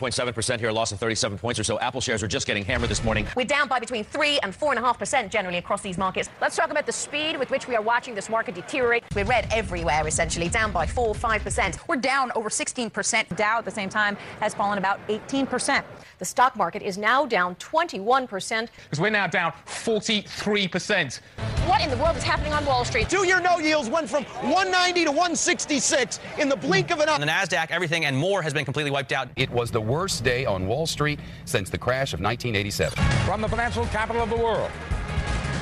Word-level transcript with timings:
0.7% 0.00 0.58
here, 0.58 0.70
a 0.70 0.72
loss 0.72 0.90
of 0.90 0.98
37 0.98 1.38
points 1.38 1.60
or 1.60 1.62
so. 1.62 1.78
Apple 1.78 2.00
shares 2.00 2.20
are 2.20 2.26
just 2.26 2.48
getting 2.48 2.64
hammered 2.64 2.90
this 2.90 3.04
morning. 3.04 3.28
We're 3.36 3.44
down 3.44 3.68
by 3.68 3.78
between 3.78 4.02
3 4.02 4.40
and 4.40 4.52
4.5% 4.52 5.30
generally 5.30 5.58
across 5.58 5.82
these 5.82 5.96
markets. 5.96 6.28
Let's 6.40 6.56
talk 6.56 6.72
about 6.72 6.84
the 6.84 6.90
speed 6.90 7.38
with 7.38 7.48
which 7.48 7.68
we 7.68 7.76
are 7.76 7.80
watching 7.80 8.12
this 8.12 8.28
market 8.28 8.56
deteriorate. 8.56 9.04
We're 9.14 9.24
red 9.24 9.46
everywhere, 9.52 10.04
essentially, 10.04 10.48
down 10.48 10.72
by 10.72 10.84
4 10.84 11.14
5%. 11.14 11.78
We're 11.86 11.94
down 11.94 12.32
over 12.34 12.48
16%. 12.48 13.36
Dow 13.36 13.58
at 13.58 13.64
the 13.64 13.70
same 13.70 13.88
time 13.88 14.16
has 14.40 14.52
fallen 14.52 14.78
about 14.78 14.98
18%. 15.06 15.84
The 16.18 16.24
stock 16.24 16.56
market 16.56 16.82
is 16.82 16.98
now 16.98 17.24
down 17.24 17.54
21%. 17.56 18.68
Because 18.90 19.00
we're 19.00 19.10
now 19.10 19.28
down 19.28 19.52
43%. 19.64 21.20
What 21.66 21.82
in 21.82 21.88
the 21.88 21.96
world 21.96 22.14
is 22.14 22.22
happening 22.22 22.52
on 22.52 22.66
Wall 22.66 22.84
Street? 22.84 23.08
Two 23.08 23.26
year 23.26 23.40
no 23.40 23.58
yields 23.58 23.88
went 23.88 24.08
from 24.10 24.24
190 24.24 25.04
to 25.04 25.10
166 25.10 26.20
in 26.38 26.50
the 26.50 26.56
blink 26.56 26.90
of 26.90 27.00
an 27.00 27.08
eye. 27.08 27.14
On 27.14 27.20
the 27.22 27.26
NASDAQ, 27.26 27.70
everything 27.70 28.04
and 28.04 28.14
more 28.14 28.42
has 28.42 28.52
been 28.52 28.66
completely 28.66 28.90
wiped 28.90 29.12
out. 29.12 29.28
It 29.36 29.48
was 29.50 29.70
the 29.70 29.80
worst 29.80 30.24
day 30.24 30.44
on 30.44 30.66
Wall 30.66 30.86
Street 30.86 31.20
since 31.46 31.70
the 31.70 31.78
crash 31.78 32.12
of 32.12 32.20
1987. 32.20 33.02
From 33.24 33.40
the 33.40 33.48
financial 33.48 33.86
capital 33.86 34.22
of 34.22 34.28
the 34.28 34.36
world, 34.36 34.70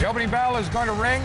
the 0.00 0.08
opening 0.08 0.28
bell 0.28 0.56
is 0.56 0.68
going 0.70 0.88
to 0.88 0.94
ring 0.94 1.22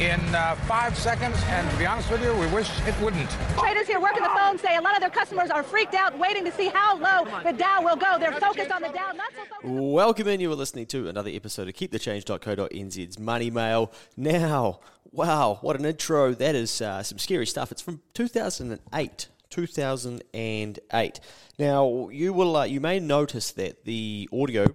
in 0.00 0.20
uh, 0.34 0.54
five 0.66 0.96
seconds, 0.96 1.36
and 1.48 1.68
to 1.70 1.76
be 1.76 1.84
honest 1.84 2.08
with 2.10 2.22
you, 2.22 2.32
we 2.36 2.46
wish 2.48 2.70
it 2.86 2.98
wouldn't. 3.00 3.28
Traders 3.58 3.88
here 3.88 4.00
working 4.00 4.22
the 4.22 4.28
phone 4.28 4.56
say 4.58 4.76
a 4.76 4.80
lot 4.80 4.94
of 4.94 5.00
their 5.00 5.10
customers 5.10 5.50
are 5.50 5.64
freaked 5.64 5.94
out, 5.94 6.16
waiting 6.18 6.44
to 6.44 6.52
see 6.52 6.68
how 6.68 6.96
low 6.96 7.24
the 7.42 7.52
Dow 7.52 7.82
will 7.82 7.96
go. 7.96 8.16
They're 8.18 8.32
focused 8.32 8.70
on 8.70 8.82
the 8.82 8.88
Dow, 8.88 9.10
not 9.12 9.32
so 9.34 9.44
focused. 9.44 9.64
Welcome 9.64 10.28
in. 10.28 10.40
You 10.40 10.52
are 10.52 10.56
listening 10.56 10.86
to 10.86 11.08
another 11.08 11.30
episode 11.30 11.66
of 11.66 11.74
KeepTheChange.co.nz's 11.74 13.18
Money 13.18 13.50
Mail. 13.50 13.92
Now, 14.16 14.80
wow, 15.10 15.58
what 15.62 15.76
an 15.76 15.84
intro. 15.84 16.32
That 16.32 16.54
is 16.54 16.80
uh, 16.80 17.02
some 17.02 17.18
scary 17.18 17.46
stuff. 17.46 17.72
It's 17.72 17.82
from 17.82 18.00
2008. 18.14 19.28
2008. 19.50 21.20
Now, 21.58 22.08
you 22.10 22.32
will 22.32 22.56
uh, 22.56 22.64
you 22.64 22.80
may 22.80 23.00
notice 23.00 23.50
that 23.52 23.84
the 23.84 24.28
audio 24.32 24.66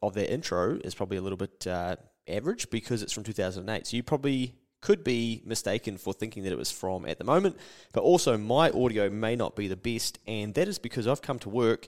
of 0.00 0.14
that 0.14 0.32
intro 0.32 0.78
is 0.82 0.94
probably 0.94 1.18
a 1.18 1.20
little 1.20 1.36
bit 1.36 1.66
uh, 1.66 1.96
average 2.28 2.70
because 2.70 3.02
it's 3.02 3.12
from 3.12 3.24
2008. 3.24 3.86
So 3.86 3.96
you 3.96 4.02
probably 4.02 4.54
could 4.80 5.04
be 5.04 5.42
mistaken 5.44 5.98
for 5.98 6.12
thinking 6.12 6.42
that 6.44 6.52
it 6.52 6.58
was 6.58 6.70
from 6.70 7.06
at 7.06 7.18
the 7.18 7.24
moment, 7.24 7.56
but 7.92 8.02
also 8.02 8.38
my 8.38 8.70
audio 8.70 9.10
may 9.10 9.36
not 9.36 9.56
be 9.56 9.68
the 9.68 9.76
best, 9.76 10.18
and 10.26 10.54
that 10.54 10.68
is 10.68 10.78
because 10.78 11.06
I've 11.06 11.22
come 11.22 11.38
to 11.40 11.48
work. 11.48 11.86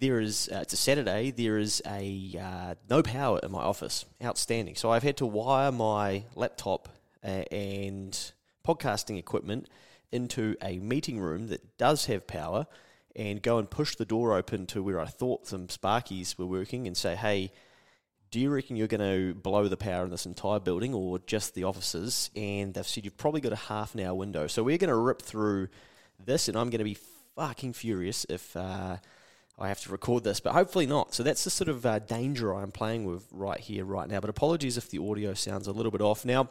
There 0.00 0.20
is 0.20 0.48
uh, 0.52 0.60
it's 0.62 0.72
a 0.72 0.76
Saturday. 0.76 1.30
There 1.30 1.58
is 1.58 1.82
a 1.86 2.38
uh, 2.40 2.74
no 2.88 3.02
power 3.02 3.40
in 3.42 3.50
my 3.50 3.62
office. 3.62 4.04
Outstanding. 4.22 4.76
So 4.76 4.90
I've 4.90 5.02
had 5.02 5.16
to 5.18 5.26
wire 5.26 5.72
my 5.72 6.24
laptop 6.34 6.88
uh, 7.24 7.44
and 7.50 8.32
podcasting 8.66 9.18
equipment 9.18 9.68
into 10.10 10.56
a 10.62 10.78
meeting 10.78 11.20
room 11.20 11.48
that 11.48 11.76
does 11.78 12.06
have 12.06 12.26
power, 12.26 12.66
and 13.14 13.42
go 13.42 13.58
and 13.58 13.70
push 13.70 13.96
the 13.96 14.04
door 14.04 14.36
open 14.36 14.66
to 14.66 14.82
where 14.82 15.00
I 15.00 15.06
thought 15.06 15.46
some 15.46 15.66
Sparkies 15.66 16.38
were 16.38 16.46
working, 16.46 16.86
and 16.86 16.96
say, 16.96 17.16
"Hey, 17.16 17.52
do 18.30 18.40
you 18.40 18.50
reckon 18.50 18.76
you're 18.76 18.88
going 18.88 19.00
to 19.00 19.34
blow 19.34 19.68
the 19.68 19.76
power 19.76 20.04
in 20.04 20.10
this 20.10 20.26
entire 20.26 20.60
building 20.60 20.94
or 20.94 21.18
just 21.20 21.54
the 21.54 21.64
offices? 21.64 22.30
And 22.36 22.74
they've 22.74 22.86
said 22.86 23.04
you've 23.04 23.16
probably 23.16 23.40
got 23.40 23.52
a 23.52 23.56
half 23.56 23.94
an 23.94 24.00
hour 24.00 24.14
window. 24.14 24.46
So 24.46 24.62
we're 24.62 24.78
going 24.78 24.88
to 24.88 24.96
rip 24.96 25.22
through 25.22 25.68
this, 26.24 26.48
and 26.48 26.56
I'm 26.56 26.70
going 26.70 26.78
to 26.78 26.84
be 26.84 26.98
fucking 27.36 27.72
furious 27.72 28.26
if 28.28 28.56
uh, 28.56 28.96
I 29.58 29.68
have 29.68 29.80
to 29.80 29.92
record 29.92 30.24
this, 30.24 30.40
but 30.40 30.52
hopefully 30.52 30.86
not. 30.86 31.14
So 31.14 31.22
that's 31.22 31.44
the 31.44 31.50
sort 31.50 31.68
of 31.68 31.86
uh, 31.86 32.00
danger 32.00 32.54
I'm 32.54 32.72
playing 32.72 33.06
with 33.06 33.26
right 33.32 33.60
here, 33.60 33.84
right 33.84 34.08
now. 34.08 34.20
But 34.20 34.30
apologies 34.30 34.76
if 34.76 34.90
the 34.90 34.98
audio 34.98 35.34
sounds 35.34 35.66
a 35.66 35.72
little 35.72 35.92
bit 35.92 36.00
off. 36.00 36.24
Now, 36.24 36.50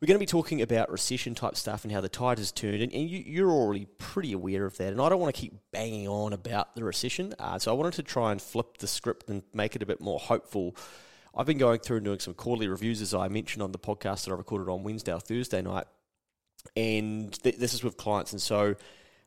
we're 0.00 0.06
going 0.06 0.16
to 0.16 0.20
be 0.20 0.26
talking 0.26 0.60
about 0.60 0.90
recession 0.90 1.34
type 1.34 1.56
stuff 1.56 1.84
and 1.84 1.92
how 1.92 2.02
the 2.02 2.08
tide 2.08 2.38
has 2.38 2.52
turned, 2.52 2.82
and, 2.82 2.92
and 2.92 3.08
you, 3.08 3.48
are 3.48 3.50
already 3.50 3.86
pretty 3.96 4.32
aware 4.34 4.66
of 4.66 4.76
that. 4.76 4.92
And 4.92 5.00
I 5.00 5.08
don't 5.08 5.20
want 5.20 5.34
to 5.34 5.40
keep 5.40 5.54
banging 5.72 6.06
on 6.06 6.34
about 6.34 6.74
the 6.74 6.84
recession, 6.84 7.34
uh, 7.38 7.58
so 7.58 7.70
I 7.70 7.74
wanted 7.74 7.94
to 7.94 8.02
try 8.02 8.30
and 8.30 8.40
flip 8.40 8.76
the 8.78 8.86
script 8.86 9.30
and 9.30 9.42
make 9.54 9.74
it 9.74 9.82
a 9.82 9.86
bit 9.86 10.00
more 10.00 10.18
hopeful. 10.18 10.76
I've 11.34 11.46
been 11.46 11.58
going 11.58 11.80
through 11.80 11.98
and 11.98 12.04
doing 12.04 12.18
some 12.18 12.34
quarterly 12.34 12.68
reviews, 12.68 13.00
as 13.00 13.14
I 13.14 13.28
mentioned 13.28 13.62
on 13.62 13.72
the 13.72 13.78
podcast 13.78 14.24
that 14.24 14.32
I 14.32 14.34
recorded 14.34 14.70
on 14.70 14.82
Wednesday 14.82 15.14
or 15.14 15.20
Thursday 15.20 15.62
night, 15.62 15.86
and 16.76 17.32
th- 17.42 17.56
this 17.56 17.72
is 17.72 17.82
with 17.82 17.96
clients. 17.96 18.32
And 18.32 18.40
so, 18.40 18.74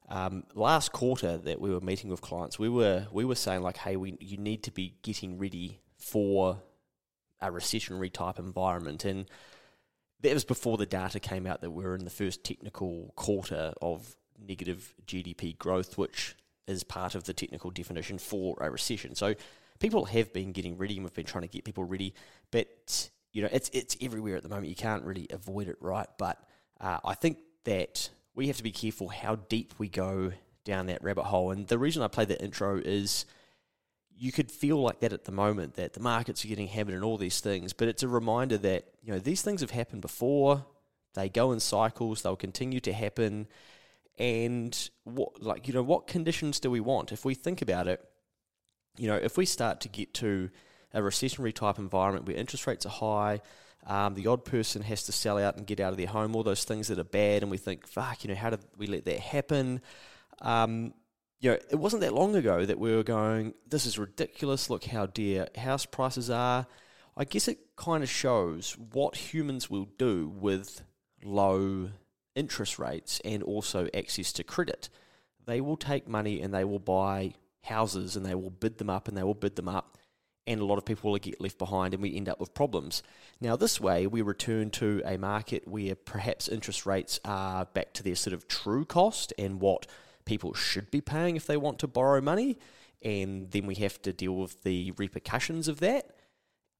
um, 0.08 0.44
last 0.54 0.92
quarter 0.92 1.38
that 1.38 1.60
we 1.60 1.72
were 1.72 1.82
meeting 1.82 2.12
with 2.12 2.22
clients, 2.22 2.60
we 2.60 2.70
were 2.70 3.08
we 3.12 3.26
were 3.26 3.36
saying 3.36 3.64
like, 3.64 3.78
hey, 3.78 3.96
we 3.96 4.18
you 4.20 4.38
need 4.38 4.64
to 4.64 4.72
be 4.72 4.96
getting 5.02 5.40
ready 5.40 5.80
for 5.98 6.62
a 7.42 7.50
recessionary 7.50 8.12
type 8.12 8.38
environment, 8.38 9.06
and 9.06 9.26
that 10.22 10.34
was 10.34 10.44
before 10.46 10.78
the 10.78 10.86
data 10.86 11.20
came 11.20 11.48
out 11.48 11.62
that 11.62 11.72
we 11.72 11.84
are 11.86 11.96
in 11.96 12.04
the 12.04 12.10
first 12.10 12.44
technical 12.44 13.14
quarter 13.16 13.74
of 13.82 14.16
negative 14.48 14.94
GDP 15.06 15.58
growth, 15.58 15.98
which 15.98 16.36
is 16.68 16.84
part 16.84 17.16
of 17.16 17.24
the 17.24 17.34
technical 17.34 17.72
definition 17.72 18.18
for 18.18 18.58
a 18.62 18.70
recession. 18.70 19.16
So 19.16 19.36
people 19.80 20.06
have 20.06 20.34
been 20.34 20.52
getting 20.52 20.78
ready, 20.78 20.96
and 20.96 21.04
we've 21.04 21.14
been 21.14 21.26
trying 21.26 21.44
to 21.44 21.48
get 21.48 21.64
people 21.64 21.84
ready, 21.84 22.14
but 22.52 23.10
you 23.32 23.42
know 23.42 23.50
it's 23.52 23.70
it's 23.70 23.96
everywhere 24.02 24.36
at 24.36 24.44
the 24.44 24.50
moment. 24.50 24.68
You 24.68 24.76
can't 24.76 25.04
really 25.04 25.28
avoid 25.32 25.68
it, 25.68 25.78
right? 25.80 26.08
But 26.18 26.38
uh, 26.80 27.00
I 27.04 27.16
think 27.16 27.40
that 27.64 28.10
we 28.36 28.48
have 28.48 28.58
to 28.58 28.64
be 28.64 28.72
careful 28.72 29.10
how 29.10 29.36
deep 29.36 29.74
we 29.78 29.90
go 29.90 30.32
down 30.64 30.88
that 30.88 31.04
rabbit 31.04 31.24
hole. 31.24 31.52
And 31.52 31.68
the 31.68 31.78
reason 31.78 32.04
I 32.04 32.08
play 32.08 32.26
the 32.26 32.42
intro 32.42 32.78
is 32.78 33.26
you 34.20 34.34
could 34.34 34.52
feel 34.52 34.82
like 34.82 35.00
that 35.00 35.14
at 35.14 35.24
the 35.24 35.32
moment 35.32 35.76
that 35.76 35.94
the 35.94 36.02
markets 36.02 36.44
are 36.44 36.50
getting 36.50 36.68
hammered 36.68 36.94
and 36.94 37.06
all 37.06 37.18
these 37.18 37.40
things, 37.40 37.72
but 37.72 37.88
it's 37.88 38.04
a 38.04 38.08
reminder 38.08 38.58
that 38.58 38.84
you 39.02 39.14
know 39.14 39.20
these 39.20 39.42
things 39.42 39.62
have 39.62 39.72
happened 39.72 40.02
before. 40.02 40.66
They 41.16 41.30
go 41.30 41.54
in 41.54 41.62
cycles. 41.62 42.22
They'll 42.22 42.36
continue 42.36 42.82
to 42.82 42.94
happen. 42.94 43.48
And 44.18 44.78
what, 45.06 45.42
like 45.42 45.68
you 45.70 45.74
know, 45.74 45.82
what 45.82 46.06
conditions 46.08 46.60
do 46.60 46.70
we 46.70 46.82
want? 46.82 47.14
If 47.14 47.24
we 47.24 47.34
think 47.34 47.62
about 47.62 47.88
it, 47.88 48.04
you 48.98 49.08
know, 49.08 49.16
if 49.16 49.38
we 49.38 49.46
start 49.46 49.80
to 49.82 49.90
get 49.90 50.14
to 50.16 50.50
a 50.94 51.00
recessionary 51.00 51.54
type 51.54 51.80
environment 51.80 52.28
where 52.28 52.36
interest 52.36 52.68
rates 52.68 52.86
are 52.86 52.90
high, 52.90 53.40
um, 53.88 54.16
the 54.16 54.28
odd 54.28 54.44
person 54.44 54.82
has 54.82 55.04
to 55.04 55.14
sell 55.14 55.38
out 55.38 55.56
and 55.56 55.66
get 55.66 55.80
out 55.80 55.92
of 55.92 55.98
their 55.98 56.08
home, 56.08 56.36
all 56.36 56.44
those 56.44 56.66
things 56.66 56.90
that 56.90 57.00
are 57.00 57.06
bad, 57.06 57.42
and 57.42 57.50
we 57.50 57.58
think, 57.58 57.88
fuck, 57.88 58.26
you 58.26 58.28
know, 58.28 58.36
how 58.36 58.50
did 58.50 58.60
we 58.78 58.88
let 58.88 59.06
that 59.06 59.20
happen? 59.20 59.82
Um, 60.42 60.94
you 61.40 61.52
know, 61.52 61.58
it 61.70 61.80
wasn't 61.80 62.02
that 62.02 62.14
long 62.14 62.36
ago 62.36 62.66
that 62.66 62.80
we 62.80 62.94
were 62.94 63.04
going, 63.04 63.54
this 63.68 63.86
is 63.86 63.98
ridiculous. 63.98 64.70
Look 64.70 64.86
how 64.86 65.06
dear 65.06 65.48
house 65.58 65.86
prices 65.86 66.30
are. 66.30 66.68
I 67.16 67.24
guess 67.24 67.48
it 67.48 67.76
kind 67.76 68.04
of 68.04 68.10
shows 68.10 68.78
what 68.78 69.34
humans 69.34 69.70
will 69.70 69.90
do 69.98 70.28
with 70.28 70.82
low 71.24 71.90
interest 72.36 72.78
rates 72.78 73.22
and 73.24 73.42
also 73.44 73.88
access 73.94 74.34
to 74.34 74.44
credit. 74.44 74.90
They 75.46 75.62
will 75.62 75.78
take 75.78 76.08
money 76.08 76.42
and 76.42 76.54
they 76.54 76.64
will 76.64 76.80
buy 76.80 77.34
houses 77.64 78.16
and 78.16 78.26
they 78.26 78.36
will 78.36 78.50
bid 78.50 78.78
them 78.78 78.90
up 78.90 79.08
and 79.08 79.18
they 79.18 79.24
will 79.24 79.34
bid 79.34 79.56
them 79.56 79.70
up. 79.70 79.98
And 80.46 80.60
a 80.60 80.66
lot 80.66 80.78
of 80.78 80.86
people 80.86 81.12
will 81.12 81.20
get 81.20 81.40
left 81.40 81.58
behind 81.58 81.94
and 81.94 82.02
we 82.02 82.16
end 82.16 82.28
up 82.28 82.40
with 82.40 82.54
problems. 82.54 83.04
Now, 83.40 83.56
this 83.56 83.80
way, 83.80 84.08
we 84.08 84.22
return 84.22 84.72
to 84.72 85.02
a 85.06 85.18
market 85.18 85.68
where 85.68 85.96
perhaps 85.96 86.48
interest 86.48 86.86
rates 86.86 87.20
are 87.24 87.66
back 87.66 87.94
to 87.94 88.04
their 88.04 88.16
sort 88.16 88.34
of 88.34 88.48
true 88.48 88.84
cost 88.84 89.32
and 89.38 89.62
what 89.62 89.86
people 90.30 90.54
should 90.54 90.92
be 90.92 91.02
paying 91.02 91.36
if 91.36 91.48
they 91.48 91.58
want 91.58 91.80
to 91.80 91.88
borrow 91.88 92.22
money, 92.22 92.56
and 93.02 93.50
then 93.50 93.66
we 93.66 93.74
have 93.76 94.00
to 94.04 94.14
deal 94.14 94.36
with 94.36 94.62
the 94.62 94.92
repercussions 94.92 95.68
of 95.68 95.80
that. 95.80 96.12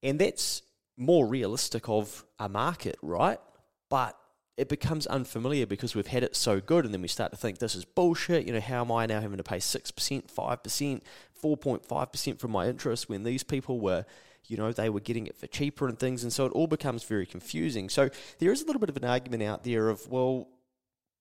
And 0.04 0.20
that's 0.20 0.62
more 0.96 1.26
realistic 1.26 1.88
of 1.88 2.24
a 2.38 2.48
market, 2.48 2.96
right? 3.02 3.40
But 3.88 4.16
it 4.56 4.68
becomes 4.68 5.08
unfamiliar 5.08 5.66
because 5.66 5.96
we've 5.96 6.06
had 6.06 6.22
it 6.22 6.36
so 6.36 6.60
good, 6.60 6.84
and 6.84 6.94
then 6.94 7.02
we 7.02 7.08
start 7.08 7.32
to 7.32 7.36
think 7.36 7.58
this 7.58 7.74
is 7.74 7.84
bullshit. 7.84 8.46
You 8.46 8.52
know, 8.52 8.60
how 8.60 8.82
am 8.82 8.92
I 8.92 9.06
now 9.06 9.20
having 9.20 9.38
to 9.38 9.42
pay 9.42 9.58
6%, 9.58 10.32
5%, 10.32 11.00
4.5% 11.42 12.38
from 12.38 12.50
my 12.52 12.68
interest 12.68 13.08
when 13.08 13.24
these 13.24 13.42
people 13.42 13.80
were 13.80 14.04
you 14.46 14.56
know, 14.56 14.72
they 14.72 14.90
were 14.90 15.00
getting 15.00 15.28
it 15.28 15.36
for 15.36 15.46
cheaper 15.46 15.86
and 15.86 15.96
things. 15.96 16.24
And 16.24 16.32
so 16.32 16.44
it 16.44 16.52
all 16.52 16.66
becomes 16.66 17.04
very 17.04 17.24
confusing. 17.24 17.88
So 17.88 18.08
there 18.40 18.50
is 18.50 18.62
a 18.62 18.66
little 18.66 18.80
bit 18.80 18.88
of 18.88 18.96
an 18.96 19.04
argument 19.04 19.44
out 19.44 19.62
there 19.62 19.88
of, 19.88 20.08
well, 20.08 20.48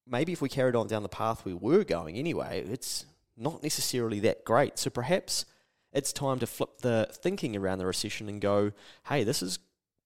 maybe 0.10 0.32
if 0.32 0.42
we 0.42 0.50
carried 0.50 0.76
on 0.76 0.88
down 0.88 1.04
the 1.04 1.10
path 1.10 1.46
we 1.46 1.54
were 1.54 1.84
going 1.84 2.16
anyway, 2.16 2.64
it's 2.68 3.06
not 3.38 3.64
necessarily 3.64 4.20
that 4.22 4.44
great. 4.44 4.78
So 4.78 4.90
perhaps 4.90 5.46
it's 5.94 6.14
time 6.14 6.40
to 6.40 6.48
flip 6.48 6.80
the 6.82 7.08
thinking 7.12 7.56
around 7.56 7.80
the 7.80 7.86
recession 7.86 8.30
and 8.30 8.42
go, 8.42 8.72
hey, 9.08 9.24
this 9.24 9.42
is 9.42 9.60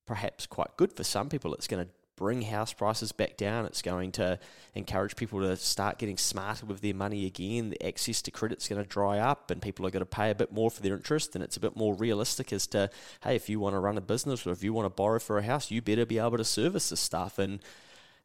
perhaps 0.06 0.46
quite 0.46 0.76
good 0.76 0.92
for 0.92 1.04
some 1.04 1.28
people. 1.28 1.54
It's 1.54 1.66
going 1.66 1.84
to 1.84 1.90
bring 2.16 2.42
house 2.42 2.72
prices 2.72 3.10
back 3.10 3.36
down. 3.36 3.66
It's 3.66 3.82
going 3.82 4.12
to 4.12 4.38
encourage 4.74 5.16
people 5.16 5.40
to 5.40 5.56
start 5.56 5.98
getting 5.98 6.16
smarter 6.16 6.64
with 6.64 6.80
their 6.80 6.94
money 6.94 7.26
again. 7.26 7.70
The 7.70 7.86
access 7.86 8.22
to 8.22 8.30
credit's 8.30 8.68
going 8.68 8.82
to 8.82 8.88
dry 8.88 9.18
up, 9.18 9.50
and 9.50 9.60
people 9.60 9.84
are 9.86 9.90
going 9.90 10.00
to 10.00 10.06
pay 10.06 10.30
a 10.30 10.34
bit 10.34 10.52
more 10.52 10.70
for 10.70 10.80
their 10.80 10.94
interest. 10.94 11.34
And 11.34 11.42
it's 11.42 11.56
a 11.56 11.60
bit 11.60 11.76
more 11.76 11.94
realistic 11.94 12.52
as 12.52 12.66
to, 12.68 12.88
hey, 13.24 13.34
if 13.34 13.48
you 13.48 13.58
want 13.58 13.74
to 13.74 13.80
run 13.80 13.98
a 13.98 14.00
business 14.00 14.46
or 14.46 14.52
if 14.52 14.62
you 14.62 14.72
want 14.72 14.86
to 14.86 14.90
borrow 14.90 15.18
for 15.18 15.38
a 15.38 15.42
house, 15.42 15.70
you 15.70 15.82
better 15.82 16.06
be 16.06 16.18
able 16.18 16.36
to 16.36 16.44
service 16.44 16.90
this 16.90 17.00
stuff. 17.00 17.38
And 17.38 17.58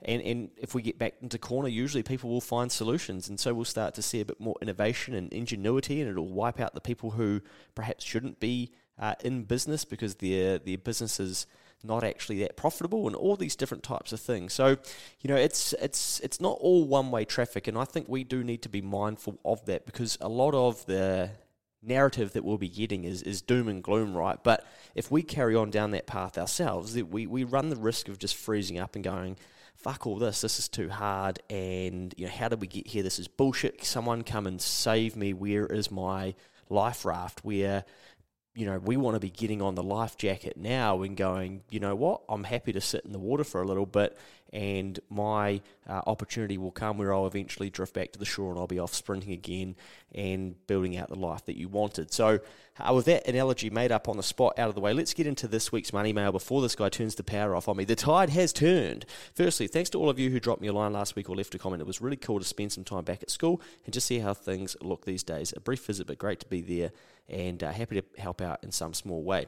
and, 0.02 0.22
and 0.22 0.50
if 0.58 0.74
we 0.74 0.82
get 0.82 0.98
back 0.98 1.16
into 1.22 1.38
corner, 1.38 1.68
usually 1.68 2.04
people 2.04 2.30
will 2.30 2.42
find 2.42 2.72
solutions. 2.72 3.28
And 3.28 3.40
so 3.40 3.54
we'll 3.54 3.66
start 3.66 3.94
to 3.96 4.02
see 4.02 4.22
a 4.22 4.26
bit 4.26 4.40
more 4.40 4.56
innovation 4.62 5.14
and 5.14 5.32
ingenuity, 5.34 6.02
and 6.02 6.10
it'll 6.10 6.28
wipe 6.28 6.60
out 6.60 6.74
the 6.74 6.82
people 6.82 7.12
who 7.12 7.42
perhaps 7.76 8.04
shouldn't 8.04 8.40
be 8.40 8.72
uh, 8.98 9.16
in 9.24 9.44
business 9.44 9.86
because 9.86 10.16
their, 10.16 10.60
their 10.60 10.78
business 10.78 11.20
is 11.20 11.48
not 11.84 12.04
actually 12.04 12.40
that 12.40 12.58
profitable 12.58 13.08
and 13.08 13.16
all 13.16 13.36
these 13.36 13.56
different 13.56 13.84
types 13.84 14.12
of 14.12 14.20
things. 14.20 14.54
So, 14.54 14.78
you 15.22 15.30
know, 15.30 15.38
it's 15.38 15.74
it's 15.82 16.20
it's 16.20 16.42
not 16.42 16.58
all 16.60 16.86
one 16.86 17.10
way 17.10 17.24
traffic 17.24 17.68
and 17.68 17.78
I 17.78 17.86
think 17.86 18.10
we 18.10 18.26
do 18.26 18.44
need 18.44 18.62
to 18.64 18.70
be 18.70 18.82
mindful 18.82 19.40
of 19.46 19.66
that 19.68 19.86
because 19.86 20.18
a 20.20 20.28
lot 20.28 20.54
of 20.54 20.86
the 20.88 21.32
narrative 21.82 22.34
that 22.34 22.44
we'll 22.44 22.58
be 22.58 22.70
getting 22.70 23.06
is, 23.06 23.22
is 23.22 23.42
doom 23.42 23.68
and 23.68 23.82
gloom, 23.82 24.16
right? 24.16 24.38
But 24.44 24.66
if 24.96 25.10
we 25.10 25.22
carry 25.22 25.56
on 25.56 25.70
down 25.70 25.92
that 25.92 26.08
path 26.08 26.38
ourselves, 26.38 27.02
we, 27.02 27.26
we 27.26 27.44
run 27.44 27.70
the 27.70 27.76
risk 27.76 28.10
of 28.10 28.20
just 28.20 28.36
freezing 28.36 28.78
up 28.78 28.96
and 28.96 29.04
going, 29.04 29.38
fuck 29.80 30.06
all 30.06 30.18
this, 30.18 30.42
this 30.42 30.60
is 30.60 30.68
too 30.68 30.90
hard, 30.90 31.40
and 31.50 32.14
you 32.18 32.26
know, 32.26 32.32
how 32.32 32.50
did 32.50 32.62
we 32.62 32.68
get 32.68 32.88
here? 32.88 33.04
This 33.04 33.20
is 33.20 33.28
bullshit. 33.28 33.84
Someone 33.84 34.24
come 34.24 34.46
and 34.46 34.62
save 34.62 35.16
me. 35.16 35.34
Where 35.34 35.66
is 35.66 35.90
my 35.90 36.36
life 36.70 37.06
raft? 37.06 37.44
Where 37.44 37.86
you 38.56 38.66
know, 38.66 38.78
we 38.78 38.98
want 38.98 39.16
to 39.16 39.20
be 39.20 39.30
getting 39.30 39.62
on 39.62 39.76
the 39.76 39.84
life 39.84 40.18
jacket 40.18 40.58
now 40.58 41.02
and 41.04 41.16
going, 41.16 41.62
you 41.70 41.80
know 41.80 41.96
what, 41.96 42.22
I'm 42.28 42.44
happy 42.44 42.74
to 42.74 42.82
sit 42.82 43.06
in 43.06 43.14
the 43.14 43.20
water 43.20 43.46
for 43.46 43.62
a 43.62 43.66
little 43.66 43.86
bit 43.86 44.18
and 44.52 45.00
my 45.10 45.62
uh, 45.88 46.02
opportunity 46.08 46.58
will 46.58 46.72
come 46.72 46.98
where 46.98 47.14
I'll 47.14 47.28
eventually 47.28 47.70
drift 47.70 47.94
back 47.94 48.12
to 48.14 48.20
the 48.20 48.26
shore 48.26 48.52
and 48.52 48.60
I'll 48.60 48.68
be 48.68 48.80
off 48.80 48.94
sprinting 48.94 49.32
again 49.32 49.76
and 50.14 50.56
building 50.66 50.98
out 50.98 51.10
the 51.10 51.20
life 51.20 51.46
that 51.46 51.58
you 51.58 51.68
wanted. 51.68 52.12
So, 52.12 52.40
uh, 52.80 52.94
with 52.94 53.06
that 53.06 53.28
analogy 53.28 53.70
made 53.70 53.92
up 53.92 54.08
on 54.08 54.18
the 54.18 54.24
spot 54.24 54.58
out 54.58 54.70
of 54.70 54.76
the 54.76 54.82
way, 54.82 54.94
let's 54.94 55.14
get 55.14 55.28
into 55.28 55.48
this 55.48 55.72
week's 55.72 55.94
money 55.94 56.14
mail 56.14 56.32
before 56.32 56.62
this 56.62 56.76
guy 56.76 56.90
turns 56.90 57.16
the 57.16 57.24
power 57.24 57.56
off 57.56 57.68
on 57.68 57.78
me. 57.78 57.84
The 57.84 57.96
tide 57.96 58.30
has 58.32 58.54
turned. 58.54 59.06
Firstly, 59.36 59.68
thanks 59.68 59.90
to 59.92 60.00
all 60.00 60.10
of 60.10 60.18
you 60.18 60.30
who 60.30 60.40
dropped 60.40 60.62
me 60.62 60.70
a 60.70 60.74
line 60.74 60.94
last 60.94 61.16
week 61.16 61.30
or 61.30 61.36
left 61.36 61.54
a 61.54 61.60
comment. 61.60 61.82
It 61.82 61.88
was 61.88 62.02
really 62.02 62.18
cool 62.18 62.40
to 62.40 62.46
spend 62.46 62.72
some 62.72 62.84
time 62.84 63.04
back 63.04 63.22
at 63.22 63.30
school 63.30 63.62
and 63.86 63.94
just 63.94 64.08
see 64.08 64.20
how 64.20 64.34
things 64.34 64.76
look 64.82 65.06
these 65.06 65.24
days. 65.24 65.54
A 65.56 65.60
brief 65.60 65.86
visit, 65.86 66.08
but 66.08 66.18
great 66.18 66.40
to 66.40 66.48
be 66.48 66.62
there 66.62 66.92
and 67.28 67.64
uh, 67.64 67.72
happy 67.72 68.02
to 68.02 68.22
help 68.22 68.42
out 68.42 68.64
in 68.64 68.72
some 68.72 68.94
small 68.94 69.22
way. 69.24 69.48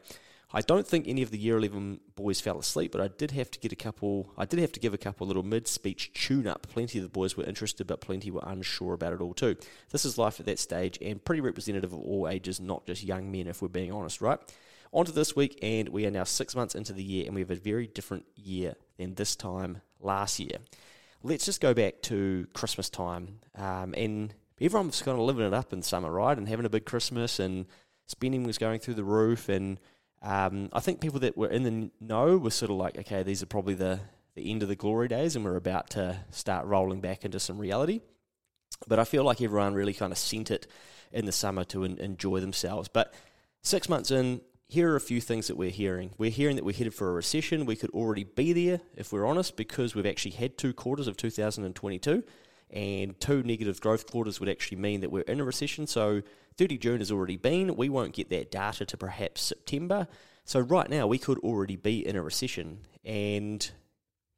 I 0.53 0.61
don't 0.61 0.85
think 0.85 1.07
any 1.07 1.21
of 1.21 1.31
the 1.31 1.37
year 1.37 1.57
11 1.57 2.01
boys 2.15 2.41
fell 2.41 2.59
asleep, 2.59 2.91
but 2.91 2.99
I 2.99 3.07
did 3.07 3.31
have 3.31 3.49
to 3.51 3.59
get 3.59 3.71
a 3.71 3.75
couple, 3.75 4.31
I 4.37 4.45
did 4.45 4.59
have 4.59 4.71
to 4.73 4.79
give 4.79 4.93
a 4.93 4.97
couple 4.97 5.25
little 5.27 5.43
mid 5.43 5.67
speech 5.67 6.11
tune 6.13 6.45
up. 6.45 6.67
Plenty 6.67 6.99
of 6.99 7.03
the 7.03 7.09
boys 7.09 7.37
were 7.37 7.45
interested, 7.45 7.87
but 7.87 8.01
plenty 8.01 8.31
were 8.31 8.43
unsure 8.43 8.93
about 8.93 9.13
it 9.13 9.21
all 9.21 9.33
too. 9.33 9.55
This 9.91 10.03
is 10.03 10.17
life 10.17 10.39
at 10.39 10.45
that 10.47 10.59
stage 10.59 10.97
and 11.01 11.23
pretty 11.23 11.41
representative 11.41 11.93
of 11.93 11.99
all 11.99 12.27
ages, 12.27 12.59
not 12.59 12.85
just 12.85 13.03
young 13.03 13.31
men, 13.31 13.47
if 13.47 13.61
we're 13.61 13.69
being 13.69 13.91
honest, 13.91 14.21
right? 14.21 14.39
On 14.93 15.05
to 15.05 15.11
this 15.13 15.35
week, 15.37 15.57
and 15.61 15.87
we 15.89 16.05
are 16.05 16.11
now 16.11 16.25
six 16.25 16.53
months 16.53 16.75
into 16.75 16.91
the 16.91 17.03
year, 17.03 17.25
and 17.25 17.33
we 17.33 17.39
have 17.41 17.51
a 17.51 17.55
very 17.55 17.87
different 17.87 18.25
year 18.35 18.75
than 18.97 19.13
this 19.13 19.37
time 19.37 19.81
last 20.01 20.37
year. 20.37 20.57
Let's 21.23 21.45
just 21.45 21.61
go 21.61 21.73
back 21.73 22.01
to 22.03 22.47
Christmas 22.53 22.89
time, 22.89 23.39
um, 23.55 23.93
and 23.95 24.33
everyone's 24.59 25.01
kind 25.01 25.17
of 25.17 25.23
living 25.23 25.45
it 25.45 25.53
up 25.53 25.71
in 25.71 25.81
summer, 25.81 26.11
right? 26.11 26.37
And 26.37 26.49
having 26.49 26.65
a 26.65 26.69
big 26.69 26.85
Christmas, 26.85 27.39
and 27.39 27.67
spending 28.07 28.43
was 28.43 28.57
going 28.57 28.79
through 28.79 28.95
the 28.95 29.03
roof, 29.05 29.47
and 29.47 29.79
um, 30.21 30.69
I 30.71 30.79
think 30.79 31.01
people 31.01 31.19
that 31.21 31.35
were 31.37 31.49
in 31.49 31.63
the 31.63 31.91
know 31.99 32.37
were 32.37 32.51
sort 32.51 32.71
of 32.71 32.77
like, 32.77 32.97
okay, 32.99 33.23
these 33.23 33.41
are 33.41 33.47
probably 33.47 33.73
the, 33.73 33.99
the 34.35 34.49
end 34.49 34.61
of 34.61 34.69
the 34.69 34.75
glory 34.75 35.07
days 35.07 35.35
and 35.35 35.43
we're 35.43 35.55
about 35.55 35.89
to 35.91 36.19
start 36.29 36.65
rolling 36.65 37.01
back 37.01 37.25
into 37.25 37.39
some 37.39 37.57
reality. 37.57 38.01
But 38.87 38.99
I 38.99 39.03
feel 39.03 39.23
like 39.23 39.41
everyone 39.41 39.73
really 39.73 39.93
kind 39.93 40.11
of 40.11 40.17
sent 40.17 40.51
it 40.51 40.67
in 41.11 41.25
the 41.25 41.31
summer 41.31 41.63
to 41.65 41.83
enjoy 41.83 42.39
themselves. 42.39 42.87
But 42.87 43.13
six 43.61 43.89
months 43.89 44.11
in, 44.11 44.41
here 44.67 44.91
are 44.93 44.95
a 44.95 45.01
few 45.01 45.19
things 45.19 45.47
that 45.47 45.57
we're 45.57 45.69
hearing. 45.69 46.11
We're 46.17 46.31
hearing 46.31 46.55
that 46.55 46.63
we're 46.63 46.75
headed 46.75 46.93
for 46.93 47.09
a 47.09 47.13
recession. 47.13 47.65
We 47.65 47.75
could 47.75 47.89
already 47.89 48.23
be 48.23 48.53
there, 48.53 48.79
if 48.95 49.11
we're 49.11 49.25
honest, 49.25 49.57
because 49.57 49.95
we've 49.95 50.05
actually 50.05 50.31
had 50.31 50.57
two 50.57 50.73
quarters 50.73 51.07
of 51.07 51.17
2022 51.17 52.23
and 52.71 53.19
two 53.19 53.43
negative 53.43 53.81
growth 53.81 54.09
quarters 54.09 54.39
would 54.39 54.49
actually 54.49 54.77
mean 54.77 55.01
that 55.01 55.11
we're 55.11 55.21
in 55.21 55.39
a 55.39 55.43
recession. 55.43 55.87
So 55.87 56.21
30 56.57 56.77
June 56.77 56.99
has 56.99 57.11
already 57.11 57.37
been. 57.37 57.75
We 57.75 57.89
won't 57.89 58.13
get 58.13 58.29
that 58.29 58.51
data 58.51 58.85
to 58.85 58.97
perhaps 58.97 59.41
September. 59.41 60.07
So 60.45 60.59
right 60.59 60.89
now 60.89 61.07
we 61.07 61.17
could 61.17 61.39
already 61.39 61.75
be 61.75 62.05
in 62.05 62.15
a 62.15 62.21
recession. 62.21 62.79
And 63.03 63.69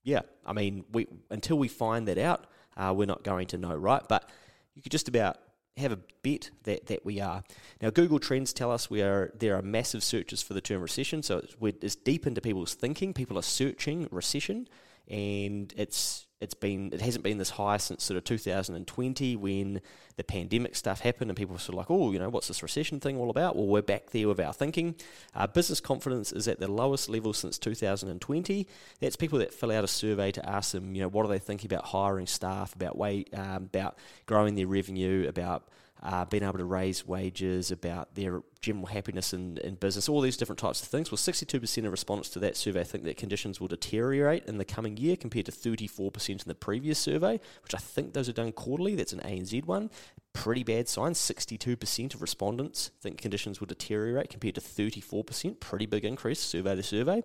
yeah, 0.04 0.22
I 0.46 0.54
mean, 0.54 0.86
we 0.92 1.08
until 1.30 1.58
we 1.58 1.68
find 1.68 2.08
that 2.08 2.18
out, 2.18 2.46
uh, 2.76 2.94
we're 2.96 3.06
not 3.06 3.24
going 3.24 3.48
to 3.48 3.58
know, 3.58 3.76
right? 3.76 4.02
But 4.08 4.30
you 4.74 4.82
could 4.82 4.92
just 4.92 5.08
about 5.08 5.38
have 5.78 5.92
a 5.92 6.00
bet 6.22 6.52
that, 6.64 6.86
that 6.88 7.04
we 7.06 7.20
are. 7.20 7.44
Now, 7.82 7.90
Google 7.90 8.20
Trends 8.20 8.54
tell 8.54 8.72
us 8.72 8.90
we 8.90 9.02
are 9.02 9.32
there 9.38 9.56
are 9.56 9.62
massive 9.62 10.04
searches 10.04 10.42
for 10.42 10.54
the 10.54 10.62
term 10.62 10.82
recession, 10.82 11.24
so 11.24 11.38
it's, 11.38 11.56
it's 11.82 11.96
deep 11.96 12.28
into 12.28 12.42
people's 12.42 12.74
thinking. 12.74 13.14
People 13.14 13.38
are 13.38 13.44
searching 13.44 14.08
recession, 14.12 14.68
and 15.08 15.74
it's 15.78 16.28
it's 16.44 16.54
been 16.54 16.92
it 16.92 17.00
hasn't 17.00 17.24
been 17.24 17.38
this 17.38 17.52
high 17.52 17.78
since 17.78 18.04
sort 18.04 18.18
of 18.18 18.26
2020 18.26 19.36
when 19.38 19.80
the 20.18 20.24
pandemic 20.24 20.76
stuff 20.76 21.00
happened 21.00 21.32
and 21.32 21.38
people 21.38 21.54
were 21.54 21.60
sort 21.60 21.76
of 21.76 21.78
like, 21.78 21.90
oh, 21.90 22.12
you 22.12 22.20
know, 22.20 22.30
what's 22.30 22.50
this 22.50 22.62
recession 22.62 23.00
thing 23.00 23.18
all 23.18 23.30
about? 23.30 23.56
Well, 23.56 23.66
we're 23.66 23.82
back 23.82 24.12
there 24.12 24.28
with 24.28 24.40
our 24.40 24.52
thinking. 24.54 24.96
Uh, 25.34 25.48
business 25.48 25.80
confidence 25.80 26.32
is 26.34 26.48
at 26.48 26.60
the 26.60 26.68
lowest 26.68 27.10
level 27.10 27.34
since 27.34 27.58
2020. 27.58 28.68
That's 29.00 29.16
people 29.16 29.40
that 29.40 29.54
fill 29.54 29.72
out 29.72 29.86
a 29.86 29.88
survey 29.88 30.32
to 30.34 30.48
ask 30.48 30.74
them, 30.74 30.94
you 30.94 31.02
know, 31.02 31.08
what 31.08 31.26
are 31.26 31.30
they 31.30 31.40
thinking 31.40 31.72
about 31.72 31.86
hiring 31.86 32.28
staff, 32.28 32.76
about 32.76 32.98
way, 32.98 33.26
um, 33.34 33.64
about 33.64 33.98
growing 34.26 34.56
their 34.56 34.68
revenue, 34.68 35.26
about 35.28 35.64
uh, 36.04 36.26
being 36.26 36.44
able 36.44 36.58
to 36.58 36.66
raise 36.66 37.08
wages, 37.08 37.72
about 37.72 38.14
their 38.16 38.44
general 38.60 38.88
happiness 38.88 39.34
in, 39.34 39.58
in 39.60 39.76
business, 39.76 40.10
all 40.10 40.20
these 40.20 40.36
different 40.36 40.60
types 40.60 40.82
of 40.82 40.90
things. 40.90 41.10
Well, 41.10 41.18
62% 41.18 41.86
of 41.86 41.92
respondents 41.92 42.30
to 42.32 42.40
that 42.40 42.58
survey 42.58 42.84
think 42.84 43.06
that 43.06 43.16
conditions 43.16 43.62
will 43.62 43.70
deteriorate 43.70 44.46
in 44.46 44.58
the 44.58 44.66
coming 44.66 44.98
year 44.98 45.16
compared 45.16 45.46
to 45.46 45.52
34% 45.52 46.30
in 46.30 46.38
the 46.46 46.56
previous 46.56 47.00
survey, 47.00 47.40
which 47.64 47.74
I 47.74 47.78
think 47.78 48.14
those 48.14 48.28
are 48.28 48.34
done 48.34 48.52
quarterly. 48.52 48.96
That's 48.96 49.14
an 49.14 49.22
ANZ 49.22 49.66
one. 49.66 49.90
Pretty 50.34 50.64
bad 50.64 50.90
sign. 50.90 51.14
62% 51.14 52.14
of 52.14 52.22
respondents 52.22 52.92
think 53.02 53.18
conditions 53.18 53.62
will 53.62 53.68
deteriorate 53.68 54.30
compared 54.30 54.56
to 54.56 54.62
34%. 54.62 55.60
Pretty 55.62 55.86
big 55.86 56.04
increase, 56.04 56.40
survey 56.40 56.76
to 56.76 56.84
survey. 56.84 57.24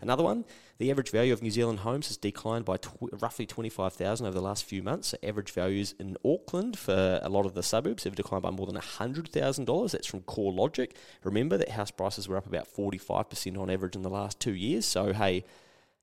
Another 0.00 0.22
one, 0.22 0.44
the 0.78 0.90
average 0.90 1.10
value 1.10 1.32
of 1.32 1.42
New 1.42 1.50
Zealand 1.50 1.80
homes 1.80 2.08
has 2.08 2.16
declined 2.16 2.64
by 2.64 2.76
tw- 2.76 3.10
roughly 3.20 3.46
25,000 3.46 4.26
over 4.26 4.34
the 4.34 4.40
last 4.40 4.64
few 4.64 4.82
months. 4.82 5.08
So 5.08 5.18
average 5.22 5.50
values 5.50 5.94
in 5.98 6.16
Auckland 6.24 6.78
for 6.78 7.20
a 7.22 7.28
lot 7.28 7.46
of 7.46 7.54
the 7.54 7.62
suburbs 7.62 8.04
have 8.04 8.14
declined 8.14 8.42
by 8.42 8.50
more 8.50 8.66
than 8.66 8.76
$100,000. 8.76 9.90
That's 9.90 10.06
from 10.06 10.20
CoreLogic. 10.20 10.92
Remember 11.24 11.56
that 11.56 11.70
house 11.70 11.90
prices 11.90 12.28
were 12.28 12.36
up 12.36 12.46
about 12.46 12.72
45% 12.72 13.58
on 13.58 13.70
average 13.70 13.96
in 13.96 14.02
the 14.02 14.10
last 14.10 14.38
two 14.38 14.54
years. 14.54 14.86
So, 14.86 15.12
hey, 15.12 15.44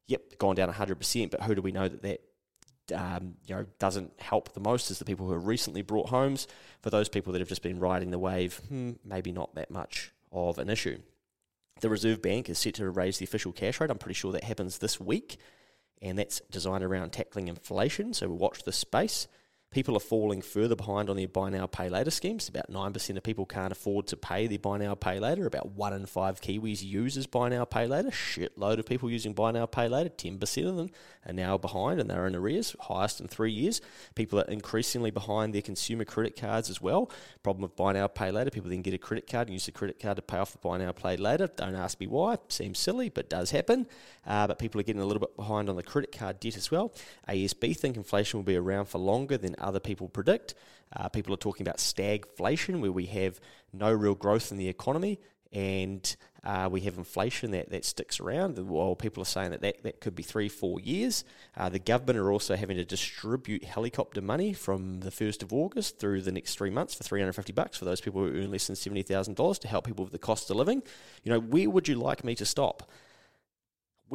yep, 0.08 0.38
gone 0.38 0.56
down 0.56 0.72
100%, 0.72 1.32
but 1.32 1.44
who 1.44 1.56
do 1.56 1.62
we 1.62 1.72
know 1.72 1.88
that 1.88 2.02
that 2.02 2.22
um, 2.94 3.36
you 3.48 3.56
know, 3.56 3.66
doesn't 3.80 4.12
help 4.20 4.54
the 4.54 4.60
most 4.60 4.92
is 4.92 5.00
the 5.00 5.06
people 5.06 5.26
who 5.26 5.34
have 5.34 5.48
recently 5.48 5.82
brought 5.82 6.10
homes. 6.10 6.48
For 6.82 6.90
those 6.92 7.10
people 7.10 7.34
that 7.34 7.40
have 7.40 7.50
just 7.50 7.64
been 7.64 7.80
riding 7.80 8.12
the 8.12 8.20
wave, 8.20 8.62
hmm, 8.68 8.92
maybe 9.04 9.32
not 9.32 9.56
that 9.56 9.72
much 9.72 10.12
of 10.32 10.60
an 10.60 10.70
issue. 10.70 11.00
The 11.82 11.90
Reserve 11.90 12.22
Bank 12.22 12.50
is 12.50 12.58
set 12.58 12.76
to 12.76 12.90
raise 12.90 13.18
the 13.18 13.26
official 13.26 13.52
cash 13.52 13.82
rate. 13.82 13.92
I'm 13.92 13.98
pretty 13.98 14.14
sure 14.14 14.32
that 14.32 14.46
happens 14.46 14.78
this 14.78 14.98
week, 14.98 15.38
and 16.02 16.18
that's 16.18 16.42
designed 16.50 16.86
around 16.86 17.12
tackling 17.12 17.50
inflation. 17.50 18.14
So 18.14 18.30
we'll 18.30 18.38
watch 18.38 18.64
this 18.64 18.78
space. 18.78 19.28
People 19.76 19.98
are 19.98 20.00
falling 20.00 20.42
further 20.42 20.74
behind 20.74 21.10
on 21.10 21.18
their 21.18 21.28
buy 21.28 21.50
now, 21.50 21.68
pay 21.68 21.90
later 21.90 22.10
schemes. 22.10 22.48
About 22.48 22.72
9% 22.72 23.18
of 23.18 23.24
people 23.24 23.46
can't 23.46 23.74
afford 23.74 24.08
to 24.08 24.16
pay 24.16 24.48
their 24.48 24.58
buy 24.58 24.78
now, 24.78 24.96
pay 24.96 25.20
later. 25.20 25.46
About 25.46 25.72
1 25.72 25.92
in 25.92 26.06
5 26.06 26.40
Kiwis 26.40 26.82
uses 26.82 27.28
buy 27.28 27.50
now, 27.50 27.66
pay 27.66 27.86
later. 27.86 28.10
Shitload 28.10 28.80
of 28.80 28.86
people 28.86 29.10
using 29.10 29.34
buy 29.34 29.52
now, 29.52 29.66
pay 29.66 29.90
later. 29.90 30.10
10% 30.10 30.70
of 30.70 30.78
them 30.78 30.92
are 31.28 31.34
now 31.34 31.58
behind 31.58 32.00
and 32.00 32.10
they're 32.10 32.26
in 32.26 32.38
arrears, 32.38 32.74
highest 32.80 33.20
in 33.20 33.28
three 33.28 33.52
years. 33.52 33.82
People 34.16 34.40
are 34.40 34.44
increasingly 34.44 35.12
behind 35.12 35.54
their 35.54 35.62
consumer 35.62 36.06
credit 36.06 36.40
cards 36.40 36.70
as 36.70 36.82
well. 36.82 37.12
Problem 37.44 37.64
with 37.64 37.76
buy 37.76 37.92
now, 37.92 38.08
pay 38.08 38.32
later. 38.32 38.52
People 38.52 38.70
then 38.70 38.82
get 38.82 38.94
a 38.94 38.98
credit 38.98 39.28
card 39.30 39.50
and 39.50 39.56
use 39.56 39.66
the 39.66 39.74
credit 39.74 40.00
card 40.00 40.16
to 40.16 40.22
pay 40.22 40.38
off 40.38 40.54
the 40.54 40.58
buy 40.60 40.78
now, 40.78 40.94
pay 40.94 41.18
later. 41.18 41.48
Don't 41.48 41.76
ask 41.76 42.00
me 42.00 42.08
why. 42.08 42.38
Seems 42.48 42.80
silly, 42.80 43.10
but 43.10 43.30
does 43.30 43.52
happen. 43.52 43.88
Uh, 44.26 44.48
but 44.48 44.58
people 44.58 44.80
are 44.80 44.86
getting 44.86 45.02
a 45.02 45.06
little 45.06 45.20
bit 45.20 45.36
behind 45.36 45.68
on 45.68 45.76
the 45.76 45.84
credit 45.84 46.18
card 46.18 46.40
debt 46.40 46.56
as 46.56 46.72
well. 46.72 46.94
ASB 47.28 47.78
think 47.78 47.98
inflation 47.98 48.40
will 48.40 48.46
be 48.46 48.56
around 48.56 48.86
for 48.86 49.00
longer 49.00 49.38
than 49.38 49.54
other 49.66 49.80
people 49.80 50.08
predict. 50.08 50.56
Uh, 50.96 51.10
people 51.10 51.34
are 51.34 51.38
talking 51.38 51.66
about 51.66 51.78
stagflation, 51.78 52.80
where 52.80 52.92
we 52.92 53.08
have 53.08 53.40
no 53.74 53.92
real 53.92 54.16
growth 54.16 54.52
in 54.52 54.58
the 54.58 54.70
economy 54.70 55.20
and 55.56 56.18
uh, 56.44 56.68
we 56.70 56.82
have 56.82 56.98
inflation 56.98 57.52
that, 57.52 57.70
that 57.72 57.86
sticks 57.86 58.20
around. 58.20 58.60
While 58.60 58.96
people 58.96 59.24
are 59.24 59.26
saying 59.26 59.52
that, 59.52 59.62
that 59.62 59.82
that 59.84 60.02
could 60.02 60.14
be 60.14 60.22
three, 60.22 60.50
four 60.50 60.80
years. 60.80 61.24
Uh, 61.58 61.70
the 61.70 61.80
government 61.80 62.20
are 62.20 62.32
also 62.32 62.56
having 62.56 62.78
to 62.78 62.86
distribute 62.86 63.64
helicopter 63.64 64.22
money 64.22 64.54
from 64.54 65.00
the 65.00 65.10
1st 65.10 65.44
of 65.44 65.54
August 65.54 65.98
through 65.98 66.22
the 66.22 66.32
next 66.32 66.56
three 66.56 66.70
months 66.70 66.94
for 66.94 67.04
350 67.04 67.54
bucks 67.54 67.78
for 67.78 67.86
those 67.86 68.02
people 68.02 68.22
who 68.22 68.38
earn 68.38 68.52
less 68.52 68.68
than 68.68 68.76
$70,000 68.76 69.60
to 69.60 69.68
help 69.68 69.86
people 69.86 70.04
with 70.04 70.12
the 70.12 70.20
cost 70.20 70.52
of 70.52 70.58
living. 70.58 70.84
You 71.24 71.32
know, 71.32 71.40
where 71.40 71.70
would 71.70 71.88
you 71.88 71.96
like 71.96 72.24
me 72.24 72.36
to 72.36 72.46
stop? 72.46 72.92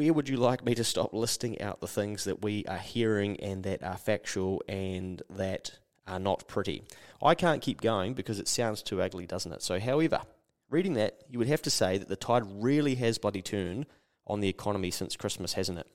Where 0.01 0.15
would 0.15 0.31
you 0.31 0.39
like 0.39 0.65
me 0.65 0.75
to 0.77 0.83
stop 0.83 1.13
listing 1.13 1.61
out 1.61 1.81
the 1.81 1.87
things 1.87 2.25
that 2.25 2.41
we 2.41 2.65
are 2.65 2.79
hearing 2.79 3.39
and 3.39 3.65
that 3.65 3.83
are 3.83 3.99
factual 3.99 4.63
and 4.67 5.21
that 5.29 5.73
are 6.09 6.19
not 6.19 6.49
pretty? 6.49 6.85
I 7.23 7.35
can't 7.35 7.61
keep 7.61 7.83
going 7.83 8.15
because 8.15 8.39
it 8.39 8.49
sounds 8.49 8.83
too 8.83 9.03
ugly, 9.03 9.27
doesn't 9.27 9.53
it? 9.53 9.61
So, 9.61 9.79
however, 9.79 10.23
reading 10.71 10.95
that, 10.95 11.21
you 11.29 11.39
would 11.39 11.49
have 11.49 11.61
to 11.61 11.71
say 11.71 11.99
that 11.99 12.09
the 12.09 12.17
tide 12.17 12.45
really 12.47 12.95
has 12.95 13.19
bloody 13.19 13.43
turned 13.43 13.85
on 14.27 14.41
the 14.41 14.49
economy 14.49 14.91
since 14.91 15.17
Christmas, 15.17 15.53
hasn't 15.53 15.79
it? 15.79 15.87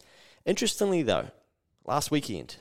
Interestingly, 0.46 1.02
though, 1.02 1.30
last 1.84 2.12
weekend, 2.12 2.58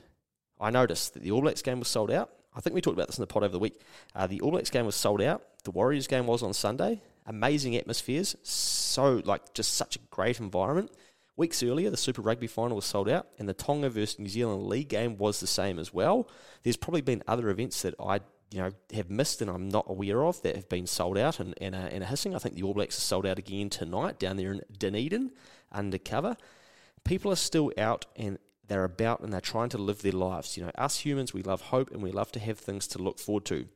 I 0.59 0.71
noticed 0.71 1.13
that 1.13 1.21
the 1.21 1.29
All 1.29 1.41
Blacks 1.41 1.61
game 1.61 1.77
was 1.77 1.89
sold 1.89 2.09
out. 2.09 2.31
I 2.55 2.59
think 2.59 2.73
we 2.73 2.81
talked 2.81 2.97
about 2.97 3.05
this 3.05 3.19
in 3.19 3.21
the 3.21 3.27
pod 3.27 3.43
over 3.43 3.53
the 3.53 3.59
week. 3.59 3.79
Uh, 4.15 4.25
the 4.25 4.41
All 4.41 4.49
Blacks 4.49 4.71
game 4.71 4.87
was 4.87 4.95
sold 4.95 5.21
out. 5.21 5.43
The 5.63 5.69
Warriors 5.69 6.07
game 6.07 6.25
was 6.25 6.41
on 6.41 6.55
Sunday. 6.55 7.03
Amazing 7.27 7.75
atmospheres. 7.75 8.35
So, 8.41 9.21
like, 9.25 9.53
just 9.53 9.75
such 9.75 9.95
a 9.95 9.99
great 10.09 10.39
environment. 10.39 10.89
Weeks 11.37 11.61
earlier, 11.61 11.89
the 11.89 11.97
Super 11.97 12.21
Rugby 12.21 12.47
final 12.47 12.77
was 12.77 12.85
sold 12.85 13.09
out, 13.09 13.27
and 13.37 13.49
the 13.49 13.53
Tonga 13.53 13.89
versus 13.89 14.19
New 14.19 14.29
Zealand 14.29 14.67
League 14.67 14.87
game 14.87 15.17
was 15.17 15.41
the 15.41 15.47
same 15.47 15.79
as 15.79 15.93
well. 15.93 16.29
There's 16.63 16.77
probably 16.77 17.01
been 17.01 17.23
other 17.27 17.49
events 17.49 17.81
that 17.81 17.93
I 17.99 18.21
you 18.51 18.59
know 18.59 18.71
have 18.93 19.09
missed 19.09 19.41
and 19.41 19.49
I'm 19.49 19.67
not 19.69 19.85
aware 19.89 20.23
of 20.23 20.41
that 20.43 20.55
have 20.55 20.69
been 20.69 20.87
sold 20.87 21.17
out 21.17 21.39
and, 21.39 21.53
and, 21.59 21.75
are, 21.75 21.87
and 21.87 22.03
are 22.03 22.07
hissing. 22.07 22.35
I 22.35 22.39
think 22.39 22.55
the 22.55 22.63
All 22.63 22.73
Blacks 22.73 22.97
are 22.97 23.01
sold 23.01 23.25
out 23.25 23.39
again 23.39 23.69
tonight 23.69 24.19
down 24.19 24.37
there 24.37 24.53
in 24.53 24.61
Dunedin 24.77 25.31
undercover. 25.71 26.37
People 27.03 27.31
are 27.31 27.37
still 27.37 27.71
out 27.77 28.05
and 28.15 28.39
they're 28.67 28.83
about 28.83 29.19
and 29.19 29.31
they're 29.33 29.41
trying 29.41 29.69
to 29.69 29.77
live 29.77 30.01
their 30.01 30.11
lives. 30.11 30.57
You 30.57 30.63
know, 30.63 30.71
us 30.77 30.99
humans, 30.99 31.33
we 31.33 31.43
love 31.43 31.61
hope 31.61 31.91
and 31.91 32.01
we 32.01 32.11
love 32.11 32.31
to 32.33 32.39
have 32.39 32.57
things 32.57 32.87
to 32.87 32.99
look 32.99 33.19
forward 33.19 33.45
to. 33.45 33.67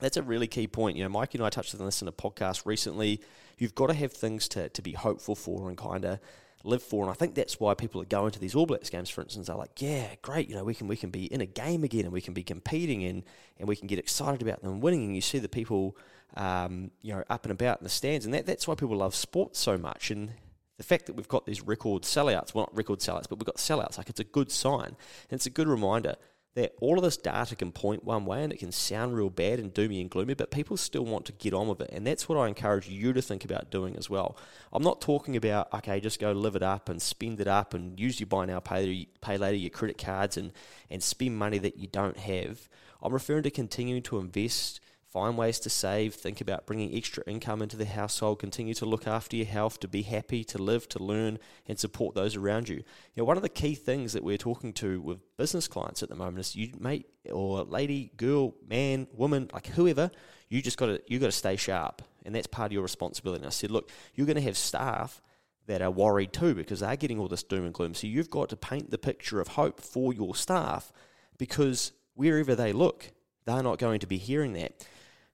That's 0.00 0.16
a 0.16 0.22
really 0.22 0.46
key 0.46 0.68
point. 0.68 0.96
You 0.96 1.02
know, 1.02 1.08
Mike 1.08 1.34
and 1.34 1.44
I 1.44 1.50
touched 1.50 1.74
on 1.74 1.84
this 1.84 2.02
in 2.02 2.08
a 2.08 2.12
podcast 2.12 2.66
recently. 2.66 3.20
You've 3.58 3.74
got 3.74 3.88
to 3.88 3.94
have 3.94 4.12
things 4.12 4.48
to, 4.48 4.68
to 4.68 4.82
be 4.82 4.92
hopeful 4.92 5.34
for 5.34 5.68
and 5.68 5.76
kind 5.76 6.04
of 6.04 6.20
live 6.64 6.82
for. 6.82 7.02
And 7.02 7.10
I 7.10 7.14
think 7.14 7.34
that's 7.34 7.60
why 7.60 7.74
people 7.74 8.00
are 8.00 8.06
going 8.06 8.32
to 8.32 8.38
these 8.38 8.54
All 8.54 8.66
Blacks 8.66 8.90
games, 8.90 9.10
for 9.10 9.22
instance. 9.22 9.46
They're 9.46 9.56
like, 9.56 9.80
yeah, 9.80 10.06
great, 10.22 10.48
you 10.48 10.56
know, 10.56 10.64
we 10.64 10.74
can 10.74 10.88
we 10.88 10.96
can 10.96 11.10
be 11.10 11.24
in 11.26 11.40
a 11.40 11.46
game 11.46 11.84
again 11.84 12.04
and 12.04 12.12
we 12.12 12.20
can 12.20 12.34
be 12.34 12.42
competing 12.42 13.04
and, 13.04 13.22
and 13.58 13.68
we 13.68 13.76
can 13.76 13.86
get 13.86 13.98
excited 13.98 14.42
about 14.42 14.62
them 14.62 14.80
winning. 14.80 15.04
And 15.04 15.14
you 15.14 15.20
see 15.20 15.38
the 15.38 15.48
people, 15.48 15.96
um, 16.36 16.90
you 17.02 17.14
know, 17.14 17.24
up 17.30 17.44
and 17.44 17.52
about 17.52 17.80
in 17.80 17.84
the 17.84 17.90
stands. 17.90 18.24
And 18.24 18.34
that, 18.34 18.46
that's 18.46 18.66
why 18.66 18.74
people 18.74 18.96
love 18.96 19.14
sports 19.14 19.58
so 19.58 19.78
much. 19.78 20.10
And 20.10 20.32
the 20.76 20.84
fact 20.84 21.06
that 21.06 21.14
we've 21.14 21.28
got 21.28 21.46
these 21.46 21.62
record 21.62 22.02
sellouts, 22.02 22.54
well, 22.54 22.64
not 22.64 22.76
record 22.76 23.00
sellouts, 23.00 23.28
but 23.28 23.38
we've 23.38 23.46
got 23.46 23.56
sellouts, 23.56 23.98
like 23.98 24.08
it's 24.08 24.20
a 24.20 24.24
good 24.24 24.50
sign. 24.50 24.86
And 24.86 24.96
it's 25.32 25.46
a 25.46 25.50
good 25.50 25.68
reminder 25.68 26.16
that 26.58 26.74
all 26.80 26.98
of 26.98 27.04
this 27.04 27.16
data 27.16 27.54
can 27.54 27.70
point 27.70 28.04
one 28.04 28.24
way 28.24 28.42
and 28.42 28.52
it 28.52 28.58
can 28.58 28.72
sound 28.72 29.14
real 29.14 29.30
bad 29.30 29.60
and 29.60 29.72
doomy 29.72 30.00
and 30.00 30.10
gloomy, 30.10 30.34
but 30.34 30.50
people 30.50 30.76
still 30.76 31.04
want 31.04 31.24
to 31.26 31.32
get 31.32 31.54
on 31.54 31.68
with 31.68 31.80
it. 31.80 31.90
And 31.92 32.06
that's 32.06 32.28
what 32.28 32.36
I 32.36 32.48
encourage 32.48 32.88
you 32.88 33.12
to 33.12 33.22
think 33.22 33.44
about 33.44 33.70
doing 33.70 33.96
as 33.96 34.10
well. 34.10 34.36
I'm 34.72 34.82
not 34.82 35.00
talking 35.00 35.36
about, 35.36 35.72
okay, 35.72 36.00
just 36.00 36.20
go 36.20 36.32
live 36.32 36.56
it 36.56 36.62
up 36.62 36.88
and 36.88 37.00
spend 37.00 37.40
it 37.40 37.46
up 37.46 37.74
and 37.74 37.98
use 37.98 38.18
your 38.18 38.26
buy 38.26 38.46
now, 38.46 38.58
pay, 38.58 39.06
pay 39.20 39.38
later, 39.38 39.56
your 39.56 39.70
credit 39.70 39.98
cards 39.98 40.36
and, 40.36 40.52
and 40.90 41.02
spend 41.02 41.38
money 41.38 41.58
that 41.58 41.78
you 41.78 41.86
don't 41.86 42.18
have. 42.18 42.68
I'm 43.00 43.12
referring 43.12 43.44
to 43.44 43.50
continuing 43.50 44.02
to 44.02 44.18
invest 44.18 44.80
Find 45.08 45.38
ways 45.38 45.58
to 45.60 45.70
save, 45.70 46.14
think 46.14 46.42
about 46.42 46.66
bringing 46.66 46.94
extra 46.94 47.24
income 47.26 47.62
into 47.62 47.78
the 47.78 47.86
household, 47.86 48.40
continue 48.40 48.74
to 48.74 48.84
look 48.84 49.06
after 49.06 49.36
your 49.36 49.46
health, 49.46 49.80
to 49.80 49.88
be 49.88 50.02
happy, 50.02 50.44
to 50.44 50.58
live, 50.58 50.86
to 50.90 51.02
learn, 51.02 51.38
and 51.66 51.78
support 51.78 52.14
those 52.14 52.36
around 52.36 52.68
you. 52.68 52.76
You 52.76 52.84
know, 53.16 53.24
one 53.24 53.38
of 53.38 53.42
the 53.42 53.48
key 53.48 53.74
things 53.74 54.12
that 54.12 54.22
we're 54.22 54.36
talking 54.36 54.74
to 54.74 55.00
with 55.00 55.20
business 55.38 55.66
clients 55.66 56.02
at 56.02 56.10
the 56.10 56.14
moment 56.14 56.40
is 56.40 56.54
you 56.54 56.72
mate 56.78 57.06
or 57.32 57.62
lady, 57.62 58.12
girl, 58.18 58.54
man, 58.68 59.06
woman, 59.14 59.48
like 59.54 59.68
whoever, 59.68 60.10
you 60.50 60.60
just 60.60 60.76
gotta 60.76 61.00
you 61.06 61.18
gotta 61.18 61.32
stay 61.32 61.56
sharp. 61.56 62.02
And 62.26 62.34
that's 62.34 62.46
part 62.46 62.66
of 62.66 62.72
your 62.74 62.82
responsibility. 62.82 63.40
And 63.40 63.46
I 63.46 63.50
said, 63.50 63.70
look, 63.70 63.90
you're 64.14 64.26
gonna 64.26 64.42
have 64.42 64.58
staff 64.58 65.22
that 65.68 65.80
are 65.80 65.90
worried 65.90 66.34
too 66.34 66.54
because 66.54 66.80
they're 66.80 66.96
getting 66.96 67.18
all 67.18 67.28
this 67.28 67.42
doom 67.42 67.64
and 67.64 67.72
gloom. 67.72 67.94
So 67.94 68.06
you've 68.06 68.28
got 68.28 68.50
to 68.50 68.56
paint 68.56 68.90
the 68.90 68.98
picture 68.98 69.40
of 69.40 69.48
hope 69.48 69.80
for 69.80 70.12
your 70.12 70.34
staff 70.34 70.92
because 71.38 71.92
wherever 72.14 72.54
they 72.54 72.74
look, 72.74 73.12
they're 73.46 73.62
not 73.62 73.78
going 73.78 74.00
to 74.00 74.06
be 74.06 74.18
hearing 74.18 74.52
that. 74.54 74.86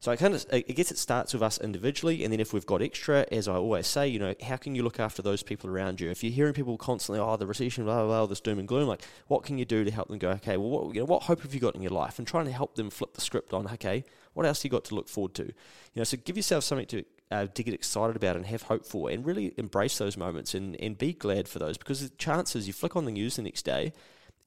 So 0.05 0.13
I 0.13 0.17
kind 0.17 0.35
of, 0.35 0.45
I 0.53 0.61
guess 0.61 0.91
it 0.91 0.99
starts 0.99 1.33
with 1.33 1.43
us 1.43 1.59
individually, 1.59 2.25
and 2.25 2.31
then 2.31 2.39
if 2.39 2.53
we've 2.53 2.67
got 2.67 2.83
extra, 2.83 3.25
as 3.33 3.49
I 3.49 3.55
always 3.55 3.87
say, 3.87 4.07
you 4.07 4.19
know, 4.19 4.35
how 4.43 4.57
can 4.57 4.75
you 4.75 4.83
look 4.83 5.01
after 5.01 5.23
those 5.23 5.43
people 5.43 5.71
around 5.71 5.99
you? 5.99 6.11
If 6.11 6.23
you're 6.23 6.31
hearing 6.31 6.53
people 6.53 6.77
constantly, 6.77 7.25
oh, 7.25 7.39
the 7.39 7.47
recession, 7.47 7.85
blah, 7.85 8.05
blah, 8.05 8.07
blah, 8.09 8.27
this 8.27 8.43
doom 8.43 8.59
and 8.59 8.69
gloom, 8.69 8.87
like, 8.87 9.01
what 9.29 9.45
can 9.45 9.57
you 9.57 9.65
do 9.65 9.83
to 9.83 9.91
help 9.91 10.09
them 10.09 10.19
go, 10.19 10.33
okay, 10.33 10.59
well, 10.59 10.69
what, 10.69 10.95
you 10.95 11.01
know, 11.01 11.07
what 11.07 11.23
hope 11.23 11.41
have 11.41 11.55
you 11.55 11.61
got 11.61 11.75
in 11.75 11.81
your 11.81 11.91
life? 11.91 12.19
And 12.19 12.29
trying 12.29 12.45
to 12.45 12.53
help 12.53 12.75
them 12.75 12.91
flip 12.91 13.15
the 13.15 13.23
script 13.23 13.55
on, 13.55 13.67
okay, 13.67 14.05
what 14.35 14.45
else 14.45 14.63
you 14.63 14.69
got 14.69 14.85
to 14.85 14.95
look 14.95 15.09
forward 15.09 15.33
to? 15.37 15.45
You 15.45 15.55
know, 15.95 16.05
so 16.05 16.19
give 16.23 16.37
yourself 16.37 16.65
something 16.65 16.87
to 16.89 17.05
uh, 17.31 17.47
to 17.47 17.63
get 17.63 17.73
excited 17.73 18.15
about 18.15 18.37
and 18.37 18.45
have 18.45 18.61
hope 18.61 18.85
for, 18.85 19.09
and 19.09 19.25
really 19.25 19.55
embrace 19.57 19.97
those 19.97 20.19
moments 20.19 20.53
and, 20.53 20.79
and 20.83 20.99
be 20.99 21.15
glad 21.15 21.49
for 21.49 21.59
those 21.59 21.79
because 21.79 22.03
the 22.03 22.15
chances 22.17 22.67
you 22.67 22.75
flick 22.75 22.95
on 22.95 23.07
the 23.07 23.11
news 23.11 23.37
the 23.37 23.43
next 23.43 23.63
day, 23.63 23.95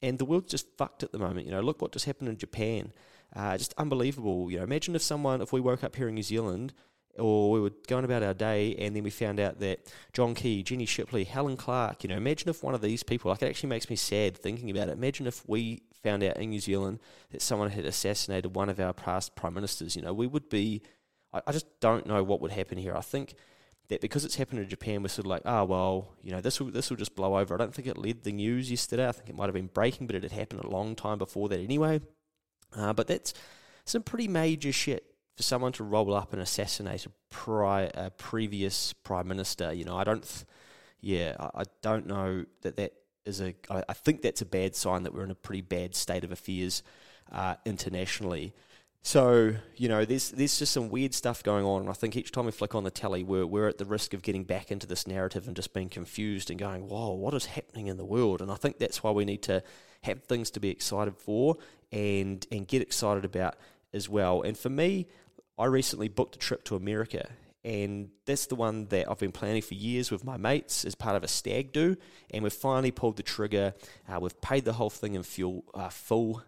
and 0.02 0.20
the 0.20 0.24
world's 0.24 0.52
just 0.52 0.68
fucked 0.76 1.02
at 1.02 1.10
the 1.10 1.18
moment. 1.18 1.46
You 1.46 1.52
know, 1.52 1.62
look 1.62 1.82
what 1.82 1.90
just 1.90 2.04
happened 2.04 2.28
in 2.28 2.36
Japan. 2.36 2.92
Uh, 3.34 3.56
just 3.56 3.74
unbelievable. 3.76 4.50
You 4.50 4.58
know, 4.58 4.64
imagine 4.64 4.94
if 4.94 5.02
someone, 5.02 5.40
if 5.42 5.52
we 5.52 5.60
woke 5.60 5.84
up 5.84 5.96
here 5.96 6.08
in 6.08 6.14
New 6.14 6.22
Zealand, 6.22 6.72
or 7.18 7.50
we 7.50 7.60
were 7.60 7.72
going 7.88 8.04
about 8.04 8.22
our 8.22 8.34
day, 8.34 8.74
and 8.76 8.94
then 8.94 9.02
we 9.02 9.10
found 9.10 9.40
out 9.40 9.58
that 9.60 9.92
John 10.12 10.34
Key, 10.34 10.62
Jenny 10.62 10.86
Shipley, 10.86 11.24
Helen 11.24 11.56
Clark. 11.56 12.04
You 12.04 12.08
know, 12.08 12.16
imagine 12.16 12.48
if 12.48 12.62
one 12.62 12.74
of 12.74 12.80
these 12.80 13.02
people, 13.02 13.30
like, 13.30 13.42
it 13.42 13.48
actually 13.48 13.70
makes 13.70 13.90
me 13.90 13.96
sad 13.96 14.36
thinking 14.36 14.70
about 14.70 14.88
it. 14.88 14.92
Imagine 14.92 15.26
if 15.26 15.46
we 15.48 15.82
found 16.02 16.22
out 16.22 16.36
in 16.36 16.50
New 16.50 16.60
Zealand 16.60 17.00
that 17.30 17.42
someone 17.42 17.70
had 17.70 17.84
assassinated 17.84 18.54
one 18.54 18.68
of 18.68 18.78
our 18.78 18.92
past 18.92 19.34
prime 19.34 19.54
ministers. 19.54 19.96
You 19.96 20.02
know, 20.02 20.14
we 20.14 20.26
would 20.26 20.48
be. 20.48 20.82
I, 21.32 21.42
I 21.46 21.52
just 21.52 21.66
don't 21.80 22.06
know 22.06 22.22
what 22.22 22.40
would 22.40 22.52
happen 22.52 22.78
here. 22.78 22.96
I 22.96 23.00
think 23.00 23.34
that 23.88 24.00
because 24.00 24.24
it's 24.24 24.36
happened 24.36 24.60
in 24.60 24.68
Japan, 24.68 25.02
we're 25.02 25.08
sort 25.08 25.26
of 25.26 25.30
like, 25.30 25.42
oh 25.44 25.64
well, 25.64 26.14
you 26.22 26.30
know, 26.30 26.40
this 26.40 26.60
will 26.60 26.70
this 26.70 26.88
will 26.88 26.96
just 26.96 27.16
blow 27.16 27.36
over. 27.36 27.54
I 27.54 27.58
don't 27.58 27.74
think 27.74 27.88
it 27.88 27.98
led 27.98 28.22
the 28.22 28.32
news 28.32 28.70
yesterday. 28.70 29.08
I 29.08 29.12
think 29.12 29.28
it 29.28 29.34
might 29.34 29.46
have 29.46 29.54
been 29.54 29.66
breaking, 29.66 30.06
but 30.06 30.14
it 30.14 30.22
had 30.22 30.32
happened 30.32 30.62
a 30.62 30.70
long 30.70 30.94
time 30.94 31.18
before 31.18 31.48
that 31.48 31.58
anyway. 31.58 32.00
Uh, 32.74 32.92
but 32.92 33.06
that's 33.06 33.34
some 33.84 34.02
pretty 34.02 34.28
major 34.28 34.72
shit 34.72 35.04
for 35.36 35.42
someone 35.42 35.72
to 35.72 35.84
roll 35.84 36.12
up 36.14 36.32
and 36.32 36.42
assassinate 36.42 37.06
a, 37.06 37.10
pri- 37.30 37.90
a 37.94 38.10
previous 38.10 38.92
prime 38.92 39.28
minister. 39.28 39.72
You 39.72 39.84
know, 39.84 39.96
I 39.96 40.04
don't, 40.04 40.22
th- 40.22 40.44
yeah, 41.00 41.36
I, 41.38 41.60
I, 41.60 41.64
don't 41.80 42.06
know 42.06 42.44
that 42.62 42.76
that 42.76 42.92
is 43.24 43.40
a. 43.40 43.54
I, 43.70 43.84
I, 43.88 43.92
think 43.92 44.22
that's 44.22 44.42
a 44.42 44.46
bad 44.46 44.74
sign 44.74 45.04
that 45.04 45.14
we're 45.14 45.24
in 45.24 45.30
a 45.30 45.36
pretty 45.36 45.60
bad 45.60 45.94
state 45.94 46.24
of 46.24 46.32
affairs 46.32 46.82
uh, 47.30 47.54
internationally. 47.64 48.52
So 49.02 49.54
you 49.76 49.88
know, 49.88 50.04
there's 50.04 50.30
there's 50.30 50.58
just 50.58 50.72
some 50.72 50.88
weird 50.90 51.14
stuff 51.14 51.42
going 51.42 51.64
on, 51.64 51.82
and 51.82 51.90
I 51.90 51.92
think 51.92 52.16
each 52.16 52.32
time 52.32 52.46
we 52.46 52.52
flick 52.52 52.74
on 52.74 52.84
the 52.84 52.90
telly, 52.90 53.22
we're 53.22 53.46
we're 53.46 53.68
at 53.68 53.78
the 53.78 53.84
risk 53.84 54.12
of 54.12 54.22
getting 54.22 54.44
back 54.44 54.70
into 54.70 54.86
this 54.86 55.06
narrative 55.06 55.46
and 55.46 55.54
just 55.54 55.72
being 55.72 55.88
confused 55.88 56.50
and 56.50 56.58
going, 56.58 56.88
"Whoa, 56.88 57.12
what 57.12 57.32
is 57.34 57.46
happening 57.46 57.86
in 57.86 57.96
the 57.96 58.04
world?" 58.04 58.42
And 58.42 58.50
I 58.50 58.56
think 58.56 58.78
that's 58.78 59.02
why 59.02 59.12
we 59.12 59.24
need 59.24 59.42
to 59.44 59.62
have 60.02 60.24
things 60.24 60.50
to 60.50 60.60
be 60.60 60.68
excited 60.70 61.16
for 61.16 61.56
and 61.92 62.46
and 62.50 62.66
get 62.66 62.82
excited 62.82 63.24
about 63.24 63.56
as 63.92 64.08
well. 64.08 64.42
And 64.42 64.56
for 64.56 64.68
me, 64.68 65.06
I 65.58 65.66
recently 65.66 66.08
booked 66.08 66.36
a 66.36 66.38
trip 66.38 66.64
to 66.64 66.76
America, 66.76 67.28
and 67.64 68.10
that's 68.26 68.46
the 68.46 68.54
one 68.54 68.86
that 68.86 69.10
I've 69.10 69.18
been 69.18 69.32
planning 69.32 69.62
for 69.62 69.74
years 69.74 70.10
with 70.10 70.24
my 70.24 70.36
mates 70.36 70.84
as 70.84 70.94
part 70.94 71.16
of 71.16 71.24
a 71.24 71.28
stag 71.28 71.72
do, 71.72 71.96
and 72.30 72.42
we've 72.42 72.52
finally 72.52 72.90
pulled 72.90 73.16
the 73.16 73.22
trigger. 73.22 73.74
Uh, 74.08 74.20
we've 74.20 74.40
paid 74.40 74.64
the 74.64 74.74
whole 74.74 74.90
thing 74.90 75.14
in 75.14 75.22
fuel 75.22 75.64
uh, 75.74 75.88
full. 75.88 76.42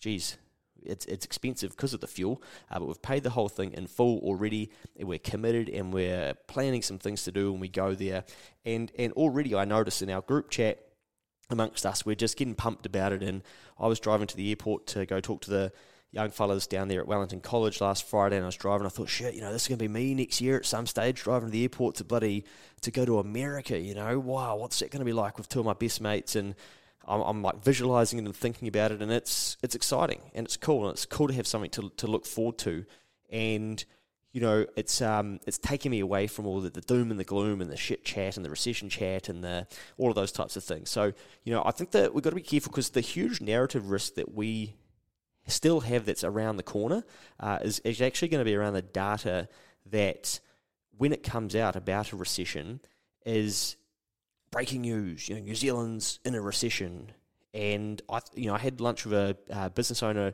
Geez, 0.00 0.36
it's 0.84 1.06
it's 1.06 1.24
expensive 1.24 1.70
because 1.70 1.94
of 1.94 2.00
the 2.00 2.06
fuel, 2.06 2.42
uh, 2.70 2.78
but 2.78 2.86
we've 2.86 3.02
paid 3.02 3.22
the 3.22 3.30
whole 3.30 3.48
thing 3.48 3.72
in 3.72 3.86
full 3.86 4.18
already. 4.20 4.70
And 4.96 5.08
we're 5.08 5.18
committed, 5.18 5.68
and 5.68 5.92
we're 5.92 6.34
planning 6.46 6.82
some 6.82 6.98
things 6.98 7.24
to 7.24 7.32
do 7.32 7.52
when 7.52 7.60
we 7.60 7.68
go 7.68 7.94
there. 7.94 8.24
And 8.64 8.92
and 8.98 9.12
already 9.14 9.54
I 9.54 9.64
noticed 9.64 10.02
in 10.02 10.10
our 10.10 10.22
group 10.22 10.50
chat 10.50 10.78
amongst 11.52 11.86
us. 11.86 12.04
We're 12.04 12.14
just 12.14 12.36
getting 12.36 12.54
pumped 12.54 12.86
about 12.86 13.12
it. 13.12 13.22
And 13.22 13.42
I 13.78 13.86
was 13.86 14.00
driving 14.00 14.26
to 14.26 14.36
the 14.36 14.50
airport 14.50 14.86
to 14.88 15.06
go 15.06 15.20
talk 15.20 15.42
to 15.42 15.50
the 15.50 15.72
young 16.12 16.30
fellas 16.30 16.66
down 16.66 16.88
there 16.88 17.00
at 17.00 17.08
Wellington 17.08 17.40
College 17.40 17.80
last 17.80 18.06
Friday, 18.08 18.36
and 18.36 18.44
I 18.44 18.46
was 18.46 18.56
driving. 18.56 18.86
I 18.86 18.90
thought, 18.90 19.08
shit, 19.08 19.34
you 19.34 19.40
know, 19.40 19.52
this 19.52 19.62
is 19.62 19.68
going 19.68 19.78
to 19.78 19.82
be 19.84 19.88
me 19.88 20.14
next 20.14 20.40
year 20.40 20.56
at 20.56 20.66
some 20.66 20.86
stage, 20.86 21.22
driving 21.22 21.48
to 21.48 21.52
the 21.52 21.62
airport 21.62 21.96
to 21.96 22.04
bloody 22.04 22.44
to 22.82 22.90
go 22.90 23.04
to 23.04 23.18
America. 23.18 23.78
You 23.78 23.94
know, 23.94 24.18
wow, 24.18 24.56
what's 24.56 24.78
that 24.80 24.90
going 24.90 25.00
to 25.00 25.06
be 25.06 25.12
like 25.12 25.38
with 25.38 25.48
two 25.48 25.60
of 25.60 25.66
my 25.66 25.72
best 25.72 26.00
mates? 26.00 26.36
And 26.36 26.54
I'm, 27.06 27.22
I'm, 27.22 27.42
like 27.42 27.62
visualizing 27.64 28.18
it 28.18 28.26
and 28.26 28.36
thinking 28.36 28.68
about 28.68 28.92
it, 28.92 29.00
and 29.02 29.10
it's 29.10 29.56
it's 29.62 29.74
exciting 29.74 30.20
and 30.34 30.46
it's 30.46 30.56
cool, 30.56 30.86
and 30.86 30.92
it's 30.92 31.06
cool 31.06 31.28
to 31.28 31.34
have 31.34 31.46
something 31.46 31.70
to 31.70 31.90
to 31.96 32.06
look 32.06 32.26
forward 32.26 32.58
to. 32.58 32.84
And 33.30 33.82
you 34.32 34.40
know, 34.40 34.66
it's 34.76 35.02
um, 35.02 35.40
it's 35.46 35.58
taking 35.58 35.90
me 35.90 36.00
away 36.00 36.26
from 36.26 36.46
all 36.46 36.60
the, 36.60 36.70
the, 36.70 36.80
doom 36.80 37.10
and 37.10 37.20
the 37.20 37.24
gloom 37.24 37.60
and 37.60 37.70
the 37.70 37.76
shit 37.76 38.02
chat 38.04 38.36
and 38.36 38.44
the 38.44 38.50
recession 38.50 38.88
chat 38.88 39.28
and 39.28 39.44
the 39.44 39.66
all 39.98 40.08
of 40.08 40.14
those 40.14 40.32
types 40.32 40.56
of 40.56 40.64
things. 40.64 40.88
So, 40.88 41.12
you 41.44 41.52
know, 41.52 41.62
I 41.64 41.70
think 41.70 41.90
that 41.90 42.14
we've 42.14 42.24
got 42.24 42.30
to 42.30 42.36
be 42.36 42.42
careful 42.42 42.70
because 42.70 42.90
the 42.90 43.02
huge 43.02 43.42
narrative 43.42 43.90
risk 43.90 44.14
that 44.14 44.34
we 44.34 44.74
still 45.46 45.80
have 45.80 46.06
that's 46.06 46.24
around 46.24 46.56
the 46.56 46.62
corner 46.62 47.04
uh, 47.40 47.58
is, 47.62 47.80
is 47.80 48.00
actually 48.00 48.28
going 48.28 48.40
to 48.40 48.44
be 48.44 48.54
around 48.54 48.74
the 48.74 48.82
data 48.82 49.48
that 49.90 50.40
when 50.96 51.12
it 51.12 51.22
comes 51.22 51.54
out 51.54 51.76
about 51.76 52.12
a 52.12 52.16
recession 52.16 52.80
is 53.26 53.76
breaking 54.50 54.82
news. 54.82 55.28
You 55.28 55.34
know, 55.34 55.42
New 55.42 55.54
Zealand's 55.54 56.20
in 56.24 56.34
a 56.34 56.40
recession, 56.40 57.12
and 57.52 58.00
I, 58.08 58.20
you 58.34 58.46
know, 58.46 58.54
I 58.54 58.58
had 58.58 58.80
lunch 58.80 59.04
with 59.04 59.14
a 59.14 59.36
uh, 59.50 59.68
business 59.70 60.02
owner 60.02 60.32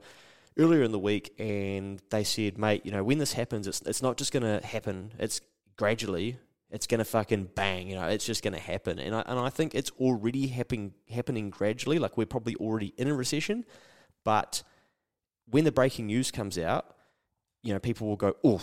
earlier 0.59 0.83
in 0.83 0.93
the 0.93 0.99
week, 0.99 1.35
and 1.39 2.03
they 2.11 2.25
said, 2.25 2.59
"Mate, 2.59 2.85
you 2.85 2.93
know, 2.93 3.05
when 3.05 3.19
this 3.19 3.33
happens, 3.33 3.67
it's 3.67 3.81
it's 3.83 4.03
not 4.03 4.17
just 4.17 4.33
going 4.33 4.43
to 4.43 4.65
happen. 4.67 5.13
It's 5.19 5.41
gradually. 5.77 6.39
It's 6.71 6.87
going 6.87 6.99
to 6.99 7.05
fucking 7.05 7.51
bang. 7.55 7.89
You 7.89 7.97
know, 7.97 8.07
it's 8.09 8.27
just 8.27 8.43
going 8.43 8.55
to 8.55 8.61
happen." 8.61 8.99
And 8.99 9.15
I 9.15 9.23
and 9.27 9.39
I 9.39 9.51
think 9.51 9.75
it's 9.75 9.91
already 9.93 10.49
happening 10.49 10.95
happening 11.11 11.51
gradually. 11.51 11.99
Like 11.99 12.17
we're 12.17 12.27
probably 12.27 12.57
already 12.57 12.95
in 12.97 13.09
a 13.09 13.15
recession, 13.15 13.65
but 14.25 14.63
when 15.47 15.65
the 15.65 15.73
breaking 15.73 16.07
news 16.07 16.31
comes 16.31 16.59
out, 16.59 16.97
you 17.63 17.73
know, 17.73 17.79
people 17.79 18.07
will 18.07 18.17
go, 18.17 18.37
"Oh, 18.45 18.63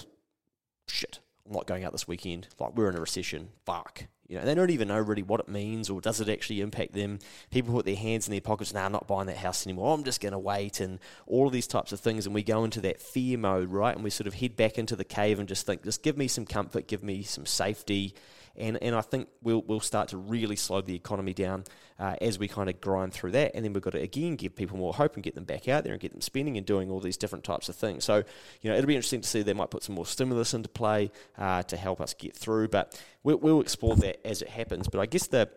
shit." 0.88 1.20
I'm 1.46 1.54
not 1.54 1.68
going 1.68 1.84
out 1.84 1.92
this 1.92 2.08
weekend. 2.08 2.48
Like 2.60 2.76
we're 2.76 2.90
in 2.90 2.96
a 2.96 3.00
recession. 3.00 3.50
Fuck. 3.66 4.06
You 4.28 4.40
know, 4.40 4.46
they 4.46 4.56
don't 4.56 4.72
even 4.72 4.88
know 4.88 5.00
really 5.00 5.22
what 5.22 5.40
it 5.40 5.48
means 5.48 5.90
or 5.90 6.02
does 6.02 6.20
it 6.20 6.30
actually 6.30 6.62
impact 6.62 6.94
them. 6.94 7.20
People 7.52 7.74
put 7.74 7.86
their 7.86 7.96
hands 7.96 8.28
in 8.28 8.32
their 8.32 8.42
pockets. 8.42 8.74
Now, 8.74 8.82
nah, 8.82 8.86
I'm 8.88 8.92
not 8.92 9.08
buying 9.08 9.28
that 9.28 9.38
house 9.38 9.68
anymore. 9.68 9.94
I'm 9.94 10.04
just 10.04 10.20
going 10.20 10.32
to 10.32 10.40
wait 10.40 10.80
and 10.80 11.00
all 11.28 11.46
of 11.46 11.54
these 11.54 11.68
types 11.68 11.92
of 11.92 12.00
things. 12.00 12.26
And 12.26 12.34
we 12.34 12.42
go 12.42 12.64
into 12.64 12.82
that 12.82 13.00
fear 13.00 13.38
mode, 13.38 13.70
right? 13.70 13.94
And 13.94 14.04
we 14.04 14.10
sort 14.10 14.26
of 14.26 14.34
head 14.34 14.56
back 14.56 14.80
into 14.80 14.96
the 14.96 15.04
cave 15.04 15.40
and 15.40 15.48
just 15.48 15.68
think, 15.68 15.84
just 15.84 16.02
give 16.02 16.18
me 16.18 16.28
some 16.28 16.46
comfort, 16.46 16.88
give 16.88 17.04
me 17.04 17.22
some 17.22 17.46
safety, 17.46 18.16
and 18.58 18.82
and 18.82 18.96
I 18.96 19.02
think 19.02 19.28
we'll 19.42 19.62
we'll 19.62 19.80
start 19.80 20.10
to 20.10 20.18
really 20.18 20.56
slow 20.56 20.82
the 20.82 20.96
economy 20.96 21.34
down 21.34 21.64
uh, 22.00 22.16
as 22.22 22.40
we 22.40 22.48
kind 22.48 22.70
of 22.70 22.82
grind 22.82 23.14
through 23.14 23.32
that, 23.32 23.52
and 23.56 23.64
then 23.64 23.74
we've 23.74 23.84
got 23.84 23.94
to 23.94 24.02
again 24.02 24.36
give 24.36 24.56
people 24.56 24.78
more 24.78 24.94
hope 24.94 25.16
and 25.16 25.24
get 25.24 25.36
them 25.36 25.46
back 25.46 25.68
out 25.68 25.84
there 25.84 25.94
and 25.94 26.02
get 26.02 26.12
them 26.12 26.22
spending 26.22 26.58
and 26.58 26.66
doing 26.66 26.90
all 26.90 27.00
these 27.00 27.18
different 27.18 27.44
types 27.44 27.70
of 27.70 27.76
things. 27.76 28.04
So 28.04 28.24
you 28.62 28.70
know 28.70 28.76
it'll 28.76 28.88
be 28.88 28.96
interesting 28.96 29.22
to 29.22 29.28
see 29.28 29.42
they 29.42 29.54
might 29.54 29.72
put 29.72 29.84
some 29.84 29.96
more 29.96 30.06
stimulus 30.06 30.54
into 30.54 30.70
play 30.70 31.12
uh, 31.38 31.64
to 31.64 31.78
help 31.78 32.02
us 32.02 32.14
get 32.14 32.36
through, 32.36 32.70
but 32.70 33.00
we'll, 33.24 33.38
we'll 33.38 33.62
explore 33.62 33.96
that 33.98 34.26
as 34.26 34.42
it 34.42 34.50
happens. 34.50 34.88
But 34.88 35.00
I 35.00 35.06
guess 35.06 35.28
the 35.28 35.50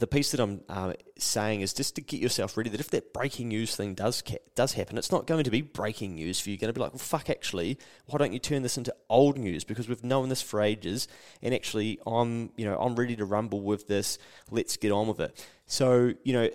the 0.00 0.06
piece 0.08 0.32
that 0.32 0.40
I'm 0.40 0.60
uh, 0.68 0.94
saying 1.18 1.60
is 1.60 1.72
just 1.72 1.94
to 1.94 2.00
get 2.00 2.20
yourself 2.20 2.56
ready 2.56 2.68
that 2.70 2.80
if 2.80 2.90
that 2.90 3.12
breaking 3.12 3.48
news 3.48 3.76
thing 3.76 3.94
does 3.94 4.22
ca- 4.22 4.38
does 4.56 4.72
happen, 4.72 4.98
it's 4.98 5.12
not 5.12 5.26
going 5.26 5.44
to 5.44 5.50
be 5.50 5.62
breaking 5.62 6.16
news 6.16 6.40
for 6.40 6.48
you. 6.48 6.54
You're 6.54 6.60
going 6.62 6.74
to 6.74 6.78
be 6.78 6.80
like, 6.80 6.92
well, 6.92 6.98
fuck, 6.98 7.30
actually, 7.30 7.78
why 8.06 8.18
don't 8.18 8.32
you 8.32 8.40
turn 8.40 8.62
this 8.62 8.76
into 8.76 8.94
old 9.08 9.38
news? 9.38 9.62
Because 9.62 9.88
we've 9.88 10.02
known 10.02 10.28
this 10.30 10.42
for 10.42 10.60
ages, 10.60 11.06
and 11.42 11.54
actually, 11.54 12.00
I'm 12.06 12.50
you 12.56 12.64
know 12.64 12.76
I'm 12.76 12.96
ready 12.96 13.14
to 13.16 13.24
rumble 13.24 13.60
with 13.60 13.86
this. 13.86 14.18
Let's 14.50 14.76
get 14.76 14.90
on 14.90 15.06
with 15.06 15.20
it. 15.20 15.46
So 15.66 16.14
you 16.24 16.32
know. 16.32 16.50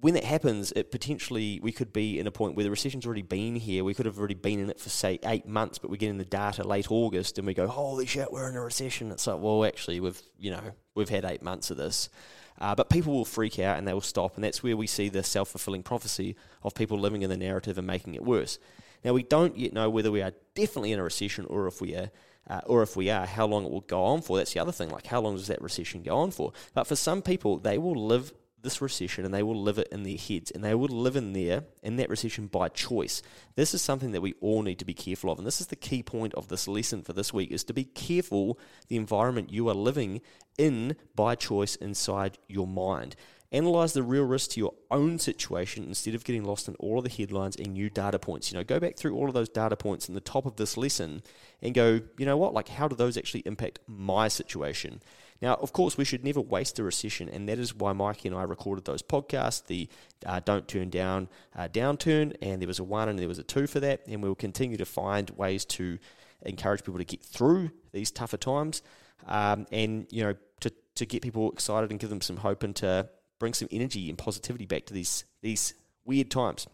When 0.00 0.12
that 0.14 0.24
happens, 0.24 0.70
it 0.72 0.90
potentially 0.90 1.60
we 1.62 1.72
could 1.72 1.90
be 1.90 2.18
in 2.18 2.26
a 2.26 2.30
point 2.30 2.56
where 2.56 2.64
the 2.64 2.70
recession's 2.70 3.06
already 3.06 3.22
been 3.22 3.56
here. 3.56 3.84
We 3.84 3.94
could 3.94 4.04
have 4.04 4.18
already 4.18 4.34
been 4.34 4.60
in 4.60 4.68
it 4.68 4.78
for 4.78 4.90
say 4.90 5.18
eight 5.24 5.46
months, 5.46 5.78
but 5.78 5.88
we're 5.88 5.96
getting 5.96 6.18
the 6.18 6.26
data 6.26 6.62
late 6.62 6.90
August, 6.90 7.38
and 7.38 7.46
we 7.46 7.54
go, 7.54 7.66
"Holy 7.66 8.04
shit, 8.04 8.30
we're 8.30 8.50
in 8.50 8.54
a 8.54 8.60
recession!" 8.60 9.10
It's 9.12 9.26
like, 9.26 9.40
well, 9.40 9.64
actually, 9.64 10.00
we've 10.00 10.20
you 10.38 10.50
know 10.50 10.60
we've 10.94 11.08
had 11.08 11.24
eight 11.24 11.40
months 11.40 11.70
of 11.70 11.78
this. 11.78 12.10
Uh, 12.58 12.74
but 12.74 12.88
people 12.88 13.12
will 13.12 13.24
freak 13.24 13.58
out 13.58 13.78
and 13.78 13.86
they 13.86 13.92
will 13.92 14.00
stop, 14.00 14.36
and 14.36 14.44
that's 14.44 14.62
where 14.62 14.76
we 14.76 14.86
see 14.86 15.08
the 15.08 15.22
self 15.22 15.48
fulfilling 15.48 15.82
prophecy 15.82 16.36
of 16.62 16.74
people 16.74 16.98
living 16.98 17.22
in 17.22 17.30
the 17.30 17.36
narrative 17.36 17.78
and 17.78 17.86
making 17.86 18.14
it 18.14 18.24
worse. 18.24 18.58
Now 19.04 19.12
we 19.12 19.22
don't 19.22 19.58
yet 19.58 19.72
know 19.72 19.90
whether 19.90 20.10
we 20.10 20.22
are 20.22 20.32
definitely 20.54 20.92
in 20.92 20.98
a 20.98 21.02
recession 21.02 21.46
or 21.46 21.66
if 21.66 21.80
we 21.80 21.94
are. 21.94 22.10
Uh, 22.46 22.60
or 22.66 22.82
if 22.82 22.94
we 22.94 23.08
are, 23.08 23.24
how 23.24 23.46
long 23.46 23.64
it 23.64 23.70
will 23.70 23.80
go 23.80 24.04
on 24.04 24.20
for. 24.20 24.36
That's 24.36 24.52
the 24.52 24.60
other 24.60 24.70
thing. 24.70 24.90
Like, 24.90 25.06
how 25.06 25.18
long 25.18 25.34
does 25.34 25.46
that 25.46 25.62
recession 25.62 26.02
go 26.02 26.18
on 26.18 26.30
for? 26.30 26.52
But 26.74 26.86
for 26.86 26.94
some 26.94 27.22
people, 27.22 27.56
they 27.56 27.78
will 27.78 27.94
live 27.94 28.34
this 28.64 28.82
recession 28.82 29.24
and 29.24 29.32
they 29.32 29.42
will 29.42 29.60
live 29.60 29.78
it 29.78 29.88
in 29.92 30.02
their 30.02 30.16
heads 30.16 30.50
and 30.50 30.64
they 30.64 30.74
will 30.74 30.88
live 30.88 31.14
in 31.14 31.32
there 31.32 31.64
in 31.82 31.96
that 31.96 32.10
recession 32.10 32.48
by 32.48 32.68
choice. 32.68 33.22
This 33.54 33.74
is 33.74 33.82
something 33.82 34.10
that 34.12 34.20
we 34.20 34.34
all 34.40 34.62
need 34.62 34.80
to 34.80 34.84
be 34.84 34.94
careful 34.94 35.30
of. 35.30 35.38
And 35.38 35.46
this 35.46 35.60
is 35.60 35.68
the 35.68 35.76
key 35.76 36.02
point 36.02 36.34
of 36.34 36.48
this 36.48 36.66
lesson 36.66 37.02
for 37.02 37.12
this 37.12 37.32
week 37.32 37.52
is 37.52 37.62
to 37.64 37.72
be 37.72 37.84
careful 37.84 38.58
the 38.88 38.96
environment 38.96 39.52
you 39.52 39.68
are 39.68 39.74
living 39.74 40.20
in 40.58 40.96
by 41.14 41.36
choice 41.36 41.76
inside 41.76 42.38
your 42.48 42.66
mind. 42.66 43.14
Analyze 43.52 43.92
the 43.92 44.02
real 44.02 44.24
risk 44.24 44.50
to 44.50 44.60
your 44.60 44.74
own 44.90 45.20
situation 45.20 45.84
instead 45.84 46.16
of 46.16 46.24
getting 46.24 46.42
lost 46.42 46.66
in 46.66 46.74
all 46.80 46.98
of 46.98 47.04
the 47.04 47.10
headlines 47.10 47.54
and 47.54 47.74
new 47.74 47.88
data 47.88 48.18
points. 48.18 48.50
You 48.50 48.58
know, 48.58 48.64
go 48.64 48.80
back 48.80 48.96
through 48.96 49.14
all 49.14 49.28
of 49.28 49.34
those 49.34 49.48
data 49.48 49.76
points 49.76 50.08
in 50.08 50.16
the 50.16 50.20
top 50.20 50.44
of 50.44 50.56
this 50.56 50.76
lesson 50.76 51.22
and 51.62 51.72
go, 51.72 52.00
you 52.18 52.26
know 52.26 52.36
what, 52.36 52.52
like 52.52 52.66
how 52.66 52.88
do 52.88 52.96
those 52.96 53.16
actually 53.16 53.44
impact 53.46 53.78
my 53.86 54.26
situation? 54.26 55.00
Now, 55.44 55.56
of 55.56 55.74
course, 55.74 55.98
we 55.98 56.06
should 56.06 56.24
never 56.24 56.40
waste 56.40 56.78
a 56.78 56.82
recession, 56.82 57.28
and 57.28 57.46
that 57.50 57.58
is 57.58 57.74
why 57.74 57.92
Mikey 57.92 58.28
and 58.28 58.36
I 58.36 58.44
recorded 58.44 58.86
those 58.86 59.02
podcasts, 59.02 59.66
the 59.66 59.90
uh, 60.24 60.40
Don't 60.42 60.66
Turn 60.66 60.88
Down 60.88 61.28
uh, 61.54 61.68
Downturn, 61.68 62.34
and 62.40 62.62
there 62.62 62.66
was 62.66 62.78
a 62.78 62.84
one 62.84 63.10
and 63.10 63.18
there 63.18 63.28
was 63.28 63.38
a 63.38 63.42
two 63.42 63.66
for 63.66 63.78
that, 63.80 64.00
and 64.08 64.22
we 64.22 64.28
will 64.30 64.36
continue 64.36 64.78
to 64.78 64.86
find 64.86 65.28
ways 65.36 65.66
to 65.66 65.98
encourage 66.46 66.82
people 66.82 66.96
to 66.96 67.04
get 67.04 67.22
through 67.22 67.72
these 67.92 68.10
tougher 68.10 68.38
times, 68.38 68.80
um, 69.26 69.66
and 69.70 70.06
you 70.10 70.24
know, 70.24 70.34
to 70.60 70.72
to 70.94 71.04
get 71.04 71.20
people 71.20 71.52
excited 71.52 71.90
and 71.90 72.00
give 72.00 72.08
them 72.08 72.22
some 72.22 72.38
hope 72.38 72.62
and 72.62 72.74
to 72.76 73.10
bring 73.38 73.52
some 73.52 73.68
energy 73.70 74.08
and 74.08 74.16
positivity 74.16 74.64
back 74.64 74.86
to 74.86 74.94
these 74.94 75.26
these 75.42 75.74
weird 76.06 76.30
times. 76.30 76.66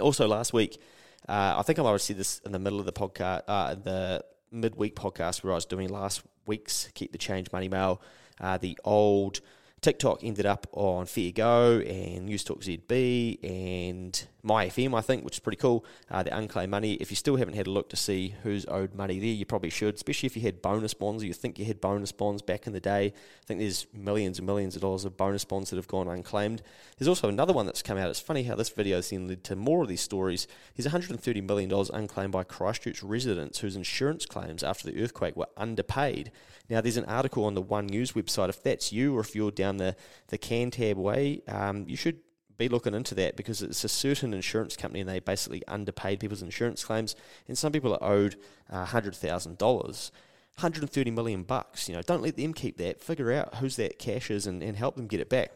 Also, 0.00 0.26
last 0.26 0.52
week, 0.52 0.82
uh, 1.28 1.54
I 1.56 1.62
think 1.62 1.78
I 1.78 1.82
might 1.84 1.92
have 1.92 2.02
said 2.02 2.16
this 2.16 2.40
in 2.44 2.50
the 2.50 2.58
middle 2.58 2.80
of 2.80 2.86
the 2.86 2.92
podcast, 2.92 3.42
uh, 3.46 3.76
the 3.76 4.24
midweek 4.50 4.96
podcast 4.96 5.44
where 5.44 5.52
I 5.52 5.54
was 5.54 5.64
doing 5.64 5.90
last 5.90 6.22
week's 6.46 6.88
Keep 6.94 7.12
the 7.12 7.18
Change 7.18 7.52
Money 7.52 7.68
Mail. 7.68 8.00
Uh, 8.40 8.58
the 8.58 8.78
old 8.84 9.40
TikTok 9.84 10.24
ended 10.24 10.46
up 10.46 10.66
on 10.72 11.04
Fair 11.04 11.30
Go 11.30 11.78
and 11.80 12.24
News 12.24 12.42
Talk 12.42 12.62
ZB 12.62 13.38
and 13.44 14.26
MyFM, 14.42 14.96
I 14.96 15.02
think, 15.02 15.26
which 15.26 15.34
is 15.34 15.40
pretty 15.40 15.58
cool. 15.58 15.84
Uh, 16.10 16.22
the 16.22 16.34
unclaimed 16.34 16.70
money. 16.70 16.94
If 16.94 17.10
you 17.10 17.16
still 17.16 17.36
haven't 17.36 17.52
had 17.52 17.66
a 17.66 17.70
look 17.70 17.90
to 17.90 17.96
see 17.96 18.34
who's 18.42 18.64
owed 18.64 18.94
money 18.94 19.18
there, 19.18 19.28
you 19.28 19.44
probably 19.44 19.68
should, 19.68 19.96
especially 19.96 20.26
if 20.26 20.36
you 20.36 20.42
had 20.42 20.62
bonus 20.62 20.94
bonds 20.94 21.22
or 21.22 21.26
you 21.26 21.34
think 21.34 21.58
you 21.58 21.66
had 21.66 21.82
bonus 21.82 22.12
bonds 22.12 22.40
back 22.40 22.66
in 22.66 22.72
the 22.72 22.80
day. 22.80 23.08
I 23.08 23.46
think 23.46 23.60
there's 23.60 23.86
millions 23.92 24.38
and 24.38 24.46
millions 24.46 24.74
of 24.74 24.80
dollars 24.80 25.04
of 25.04 25.18
bonus 25.18 25.44
bonds 25.44 25.68
that 25.68 25.76
have 25.76 25.88
gone 25.88 26.08
unclaimed. 26.08 26.62
There's 26.96 27.08
also 27.08 27.28
another 27.28 27.52
one 27.52 27.66
that's 27.66 27.82
come 27.82 27.98
out. 27.98 28.08
It's 28.08 28.20
funny 28.20 28.44
how 28.44 28.54
this 28.54 28.70
video 28.70 28.96
has 28.96 29.10
then 29.10 29.28
led 29.28 29.44
to 29.44 29.54
more 29.54 29.82
of 29.82 29.88
these 29.88 30.00
stories. 30.00 30.46
There's 30.76 30.90
$130 30.90 31.46
million 31.46 31.70
unclaimed 31.92 32.32
by 32.32 32.44
Christchurch 32.44 33.02
residents 33.02 33.58
whose 33.58 33.76
insurance 33.76 34.24
claims 34.24 34.62
after 34.62 34.90
the 34.90 35.02
earthquake 35.02 35.36
were 35.36 35.48
underpaid. 35.58 36.32
Now, 36.70 36.80
there's 36.80 36.96
an 36.96 37.04
article 37.04 37.44
on 37.44 37.52
the 37.52 37.60
One 37.60 37.86
News 37.86 38.12
website. 38.12 38.48
If 38.48 38.62
that's 38.62 38.90
you 38.90 39.14
or 39.14 39.20
if 39.20 39.34
you're 39.36 39.50
down 39.50 39.73
the, 39.78 39.96
the 40.28 40.38
Cantab 40.38 40.96
way, 40.96 41.42
um, 41.48 41.86
you 41.88 41.96
should 41.96 42.18
be 42.56 42.68
looking 42.68 42.94
into 42.94 43.14
that 43.16 43.36
because 43.36 43.62
it's 43.62 43.84
a 43.84 43.88
certain 43.88 44.32
insurance 44.32 44.76
company 44.76 45.00
and 45.00 45.08
they 45.08 45.18
basically 45.20 45.62
underpaid 45.66 46.20
people's 46.20 46.42
insurance 46.42 46.84
claims. 46.84 47.16
And 47.48 47.58
some 47.58 47.72
people 47.72 47.94
are 47.94 48.02
owed 48.02 48.36
uh, 48.70 48.86
$100,000. 48.86 50.10
130 50.56 51.10
million 51.10 51.42
bucks. 51.42 51.88
You 51.88 51.96
know, 51.96 52.02
don't 52.02 52.22
let 52.22 52.36
them 52.36 52.54
keep 52.54 52.76
that. 52.78 53.00
Figure 53.00 53.32
out 53.32 53.56
whose 53.56 53.74
that 53.76 53.98
cash 53.98 54.30
is 54.30 54.46
and, 54.46 54.62
and 54.62 54.76
help 54.76 54.94
them 54.94 55.08
get 55.08 55.20
it 55.20 55.28
back. 55.28 55.50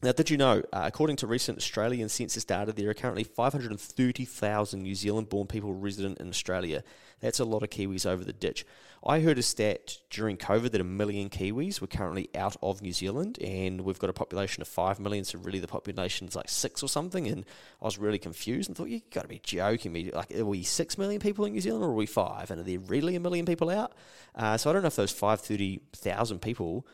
Now, 0.00 0.12
did 0.12 0.30
you 0.30 0.36
know, 0.36 0.62
uh, 0.72 0.82
according 0.84 1.16
to 1.16 1.26
recent 1.26 1.58
Australian 1.58 2.08
census 2.08 2.44
data, 2.44 2.72
there 2.72 2.88
are 2.88 2.94
currently 2.94 3.24
530,000 3.24 4.80
New 4.80 4.94
Zealand 4.94 5.28
born 5.28 5.48
people 5.48 5.74
resident 5.74 6.18
in 6.18 6.28
Australia. 6.28 6.84
That's 7.18 7.40
a 7.40 7.44
lot 7.44 7.64
of 7.64 7.70
Kiwis 7.70 8.06
over 8.06 8.22
the 8.22 8.32
ditch. 8.32 8.64
I 9.04 9.18
heard 9.18 9.38
a 9.38 9.42
stat 9.42 9.98
during 10.08 10.36
COVID 10.36 10.70
that 10.70 10.80
a 10.80 10.84
million 10.84 11.30
Kiwis 11.30 11.80
were 11.80 11.88
currently 11.88 12.28
out 12.36 12.56
of 12.62 12.80
New 12.80 12.92
Zealand, 12.92 13.38
and 13.42 13.80
we've 13.80 13.98
got 13.98 14.08
a 14.08 14.12
population 14.12 14.60
of 14.60 14.68
5 14.68 15.00
million, 15.00 15.24
so 15.24 15.36
really 15.40 15.58
the 15.58 15.66
population 15.66 16.28
is 16.28 16.36
like 16.36 16.48
6 16.48 16.80
or 16.80 16.88
something. 16.88 17.26
And 17.26 17.44
I 17.82 17.84
was 17.84 17.98
really 17.98 18.20
confused 18.20 18.70
and 18.70 18.76
thought, 18.76 18.90
you've 18.90 19.10
got 19.10 19.22
to 19.22 19.28
be 19.28 19.40
joking 19.42 19.92
me. 19.92 20.12
Like, 20.12 20.32
are 20.32 20.44
we 20.44 20.62
6 20.62 20.96
million 20.98 21.20
people 21.20 21.44
in 21.44 21.54
New 21.54 21.60
Zealand 21.60 21.82
or 21.84 21.88
are 21.88 21.94
we 21.94 22.06
5? 22.06 22.52
And 22.52 22.60
are 22.60 22.64
there 22.64 22.78
really 22.78 23.16
a 23.16 23.20
million 23.20 23.46
people 23.46 23.68
out? 23.68 23.94
Uh, 24.36 24.56
so 24.56 24.70
I 24.70 24.74
don't 24.74 24.82
know 24.82 24.88
if 24.88 24.96
those 24.96 25.10
530,000 25.10 26.40
people 26.40 26.86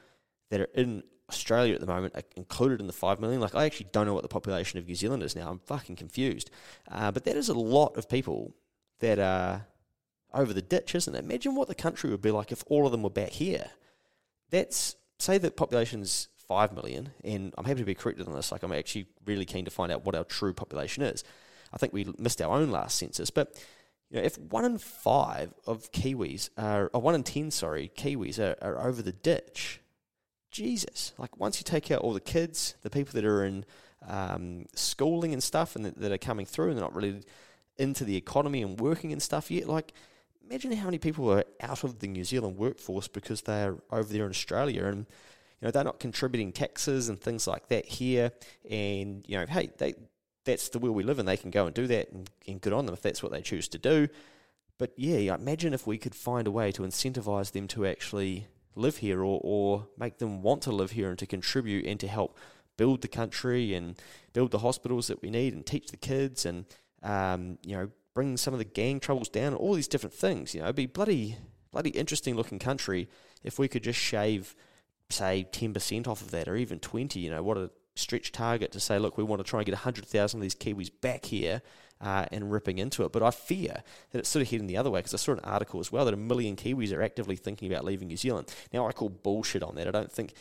that 0.48 0.62
are 0.62 0.70
in 0.74 1.02
Australia 1.30 1.74
at 1.74 1.80
the 1.80 1.86
moment 1.86 2.14
are 2.14 2.22
included 2.36 2.80
in 2.80 2.86
the 2.86 2.92
5 2.92 3.20
million. 3.20 3.40
Like, 3.40 3.54
I 3.54 3.64
actually 3.64 3.88
don't 3.92 4.06
know 4.06 4.14
what 4.14 4.22
the 4.22 4.28
population 4.28 4.78
of 4.78 4.86
New 4.86 4.94
Zealand 4.94 5.22
is 5.22 5.34
now. 5.34 5.50
I'm 5.50 5.58
fucking 5.58 5.96
confused. 5.96 6.50
Uh, 6.90 7.10
but 7.10 7.24
that 7.24 7.36
is 7.36 7.48
a 7.48 7.54
lot 7.54 7.96
of 7.96 8.08
people 8.08 8.54
that 9.00 9.18
are 9.18 9.66
over 10.32 10.52
the 10.52 10.62
ditch, 10.62 10.94
isn't 10.94 11.14
it? 11.14 11.24
Imagine 11.24 11.54
what 11.54 11.68
the 11.68 11.74
country 11.74 12.10
would 12.10 12.20
be 12.20 12.30
like 12.30 12.52
if 12.52 12.64
all 12.66 12.86
of 12.86 12.92
them 12.92 13.02
were 13.02 13.10
back 13.10 13.30
here. 13.30 13.70
That's, 14.50 14.96
say 15.18 15.38
the 15.38 15.50
population's 15.50 16.28
5 16.48 16.74
million, 16.74 17.10
and 17.22 17.54
I'm 17.56 17.64
happy 17.64 17.80
to 17.80 17.86
be 17.86 17.94
corrected 17.94 18.28
on 18.28 18.34
this. 18.34 18.52
Like, 18.52 18.62
I'm 18.62 18.72
actually 18.72 19.06
really 19.24 19.46
keen 19.46 19.64
to 19.64 19.70
find 19.70 19.90
out 19.90 20.04
what 20.04 20.14
our 20.14 20.24
true 20.24 20.52
population 20.52 21.02
is. 21.02 21.24
I 21.72 21.78
think 21.78 21.92
we 21.92 22.06
missed 22.18 22.42
our 22.42 22.54
own 22.56 22.70
last 22.70 22.98
census, 22.98 23.30
but 23.30 23.56
you 24.10 24.18
know, 24.18 24.22
if 24.22 24.38
one 24.38 24.64
in 24.64 24.78
five 24.78 25.52
of 25.66 25.90
Kiwis 25.90 26.50
are, 26.56 26.90
or 26.92 27.00
one 27.00 27.14
in 27.14 27.24
ten, 27.24 27.50
sorry, 27.50 27.90
Kiwis 27.96 28.38
are, 28.38 28.56
are 28.62 28.86
over 28.86 29.02
the 29.02 29.12
ditch, 29.12 29.80
Jesus, 30.54 31.12
like 31.18 31.36
once 31.36 31.58
you 31.58 31.64
take 31.64 31.90
out 31.90 32.00
all 32.00 32.12
the 32.12 32.20
kids, 32.20 32.76
the 32.82 32.88
people 32.88 33.12
that 33.14 33.24
are 33.24 33.44
in 33.44 33.64
um, 34.06 34.66
schooling 34.72 35.32
and 35.32 35.42
stuff, 35.42 35.74
and 35.74 35.84
that, 35.84 35.98
that, 35.98 36.12
are 36.12 36.18
coming 36.18 36.46
through, 36.46 36.68
and 36.68 36.76
they're 36.76 36.84
not 36.84 36.94
really 36.94 37.22
into 37.76 38.04
the 38.04 38.16
economy 38.16 38.62
and 38.62 38.78
working 38.78 39.12
and 39.12 39.20
stuff 39.20 39.50
yet. 39.50 39.66
Like, 39.66 39.92
imagine 40.48 40.70
how 40.70 40.84
many 40.84 40.98
people 40.98 41.28
are 41.32 41.42
out 41.60 41.82
of 41.82 41.98
the 41.98 42.06
New 42.06 42.22
Zealand 42.22 42.56
workforce 42.56 43.08
because 43.08 43.42
they're 43.42 43.76
over 43.90 44.12
there 44.12 44.26
in 44.26 44.30
Australia, 44.30 44.84
and 44.84 45.06
you 45.60 45.66
know 45.66 45.72
they're 45.72 45.82
not 45.82 45.98
contributing 45.98 46.52
taxes 46.52 47.08
and 47.08 47.20
things 47.20 47.48
like 47.48 47.66
that 47.68 47.84
here. 47.84 48.30
And 48.70 49.24
you 49.26 49.36
know, 49.36 49.46
hey, 49.46 49.70
they 49.78 49.94
that's 50.44 50.68
the 50.68 50.78
world 50.78 50.94
we 50.94 51.02
live 51.02 51.18
in. 51.18 51.26
They 51.26 51.36
can 51.36 51.50
go 51.50 51.66
and 51.66 51.74
do 51.74 51.88
that, 51.88 52.12
and, 52.12 52.30
and 52.46 52.60
good 52.60 52.72
on 52.72 52.86
them 52.86 52.94
if 52.94 53.02
that's 53.02 53.24
what 53.24 53.32
they 53.32 53.42
choose 53.42 53.66
to 53.68 53.78
do. 53.78 54.06
but 54.78 54.92
yeah, 54.96 55.34
imagine 55.34 55.74
if 55.74 55.84
we 55.84 55.98
could 55.98 56.14
find 56.14 56.46
a 56.46 56.52
way 56.52 56.70
to 56.70 56.82
incentivize 56.82 57.50
them 57.50 57.66
to 57.68 57.84
actually 57.84 58.46
live 58.74 58.98
here 58.98 59.20
or, 59.20 59.40
or 59.42 59.88
make 59.98 60.18
them 60.18 60.42
want 60.42 60.62
to 60.62 60.72
live 60.72 60.92
here 60.92 61.10
and 61.10 61.18
to 61.18 61.26
contribute 61.26 61.86
and 61.86 62.00
to 62.00 62.08
help 62.08 62.36
build 62.76 63.02
the 63.02 63.08
country 63.08 63.74
and 63.74 64.00
build 64.32 64.50
the 64.50 64.58
hospitals 64.58 65.06
that 65.06 65.22
we 65.22 65.30
need 65.30 65.52
and 65.52 65.64
teach 65.64 65.88
the 65.88 65.96
kids 65.96 66.44
and 66.44 66.66
um, 67.02 67.58
you 67.64 67.76
know 67.76 67.90
bring 68.14 68.36
some 68.36 68.54
of 68.54 68.58
the 68.58 68.64
gang 68.64 69.00
troubles 69.00 69.28
down 69.28 69.48
and 69.48 69.56
all 69.56 69.74
these 69.74 69.88
different 69.88 70.14
things 70.14 70.54
you 70.54 70.60
know. 70.60 70.66
It'd 70.66 70.76
be 70.76 70.86
bloody 70.86 71.36
bloody 71.70 71.90
interesting 71.90 72.34
looking 72.34 72.58
country 72.58 73.08
if 73.42 73.58
we 73.58 73.68
could 73.68 73.82
just 73.82 73.98
shave 73.98 74.54
say 75.10 75.46
10% 75.52 76.08
off 76.08 76.22
of 76.22 76.30
that 76.30 76.48
or 76.48 76.56
even 76.56 76.78
20 76.78 77.20
you 77.20 77.30
know. 77.30 77.42
What 77.42 77.58
a 77.58 77.70
stretch 77.96 78.32
target 78.32 78.72
to 78.72 78.80
say 78.80 78.98
look 78.98 79.16
we 79.16 79.24
want 79.24 79.44
to 79.44 79.48
try 79.48 79.60
and 79.60 79.66
get 79.66 79.72
100,000 79.72 80.38
of 80.38 80.42
these 80.42 80.54
kiwis 80.54 80.90
back 81.00 81.26
here 81.26 81.62
uh, 82.04 82.26
and 82.30 82.52
ripping 82.52 82.78
into 82.78 83.02
it. 83.04 83.12
But 83.12 83.22
I 83.22 83.30
fear 83.30 83.82
that 84.10 84.18
it's 84.18 84.28
sort 84.28 84.42
of 84.42 84.50
heading 84.50 84.66
the 84.66 84.76
other 84.76 84.90
way 84.90 85.00
because 85.00 85.14
I 85.14 85.16
saw 85.16 85.32
an 85.32 85.40
article 85.40 85.80
as 85.80 85.90
well 85.90 86.04
that 86.04 86.14
a 86.14 86.18
million 86.18 86.54
Kiwis 86.54 86.94
are 86.94 87.02
actively 87.02 87.34
thinking 87.34 87.72
about 87.72 87.84
leaving 87.84 88.08
New 88.08 88.16
Zealand. 88.18 88.54
Now, 88.72 88.86
I 88.86 88.92
call 88.92 89.08
bullshit 89.08 89.62
on 89.62 89.74
that. 89.76 89.88
I 89.88 89.90
don't 89.90 90.12
think. 90.12 90.34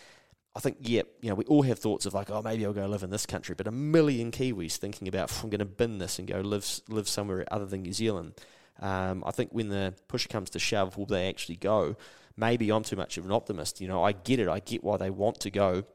I 0.55 0.59
think, 0.59 0.77
yeah, 0.81 1.01
you 1.19 1.29
know, 1.29 1.35
we 1.35 1.45
all 1.45 1.63
have 1.63 1.79
thoughts 1.79 2.05
of 2.05 2.13
like, 2.13 2.29
oh, 2.29 2.43
maybe 2.43 2.63
I'll 2.63 2.73
go 2.73 2.85
live 2.85 3.01
in 3.01 3.09
this 3.09 3.25
country, 3.25 3.55
but 3.55 3.65
a 3.65 3.71
million 3.71 4.29
Kiwis 4.29 4.75
thinking 4.75 5.07
about, 5.07 5.33
I'm 5.41 5.49
going 5.49 5.57
to 5.57 5.65
bin 5.65 5.97
this 5.97 6.19
and 6.19 6.27
go 6.27 6.41
live 6.41 6.69
live 6.89 7.07
somewhere 7.07 7.43
other 7.49 7.65
than 7.65 7.81
New 7.81 7.93
Zealand. 7.93 8.33
Um, 8.79 9.23
I 9.25 9.31
think 9.31 9.49
when 9.51 9.69
the 9.69 9.95
push 10.07 10.27
comes 10.27 10.51
to 10.51 10.59
shove, 10.59 10.95
will 10.95 11.07
they 11.07 11.27
actually 11.27 11.55
go? 11.55 11.95
Maybe 12.37 12.71
I'm 12.71 12.83
too 12.83 12.95
much 12.95 13.17
of 13.17 13.25
an 13.25 13.31
optimist. 13.31 13.81
You 13.81 13.87
know, 13.87 14.03
I 14.03 14.11
get 14.11 14.39
it. 14.39 14.47
I 14.47 14.59
get 14.59 14.83
why 14.83 14.97
they 14.97 15.09
want 15.09 15.39
to 15.39 15.49
go, 15.49 15.85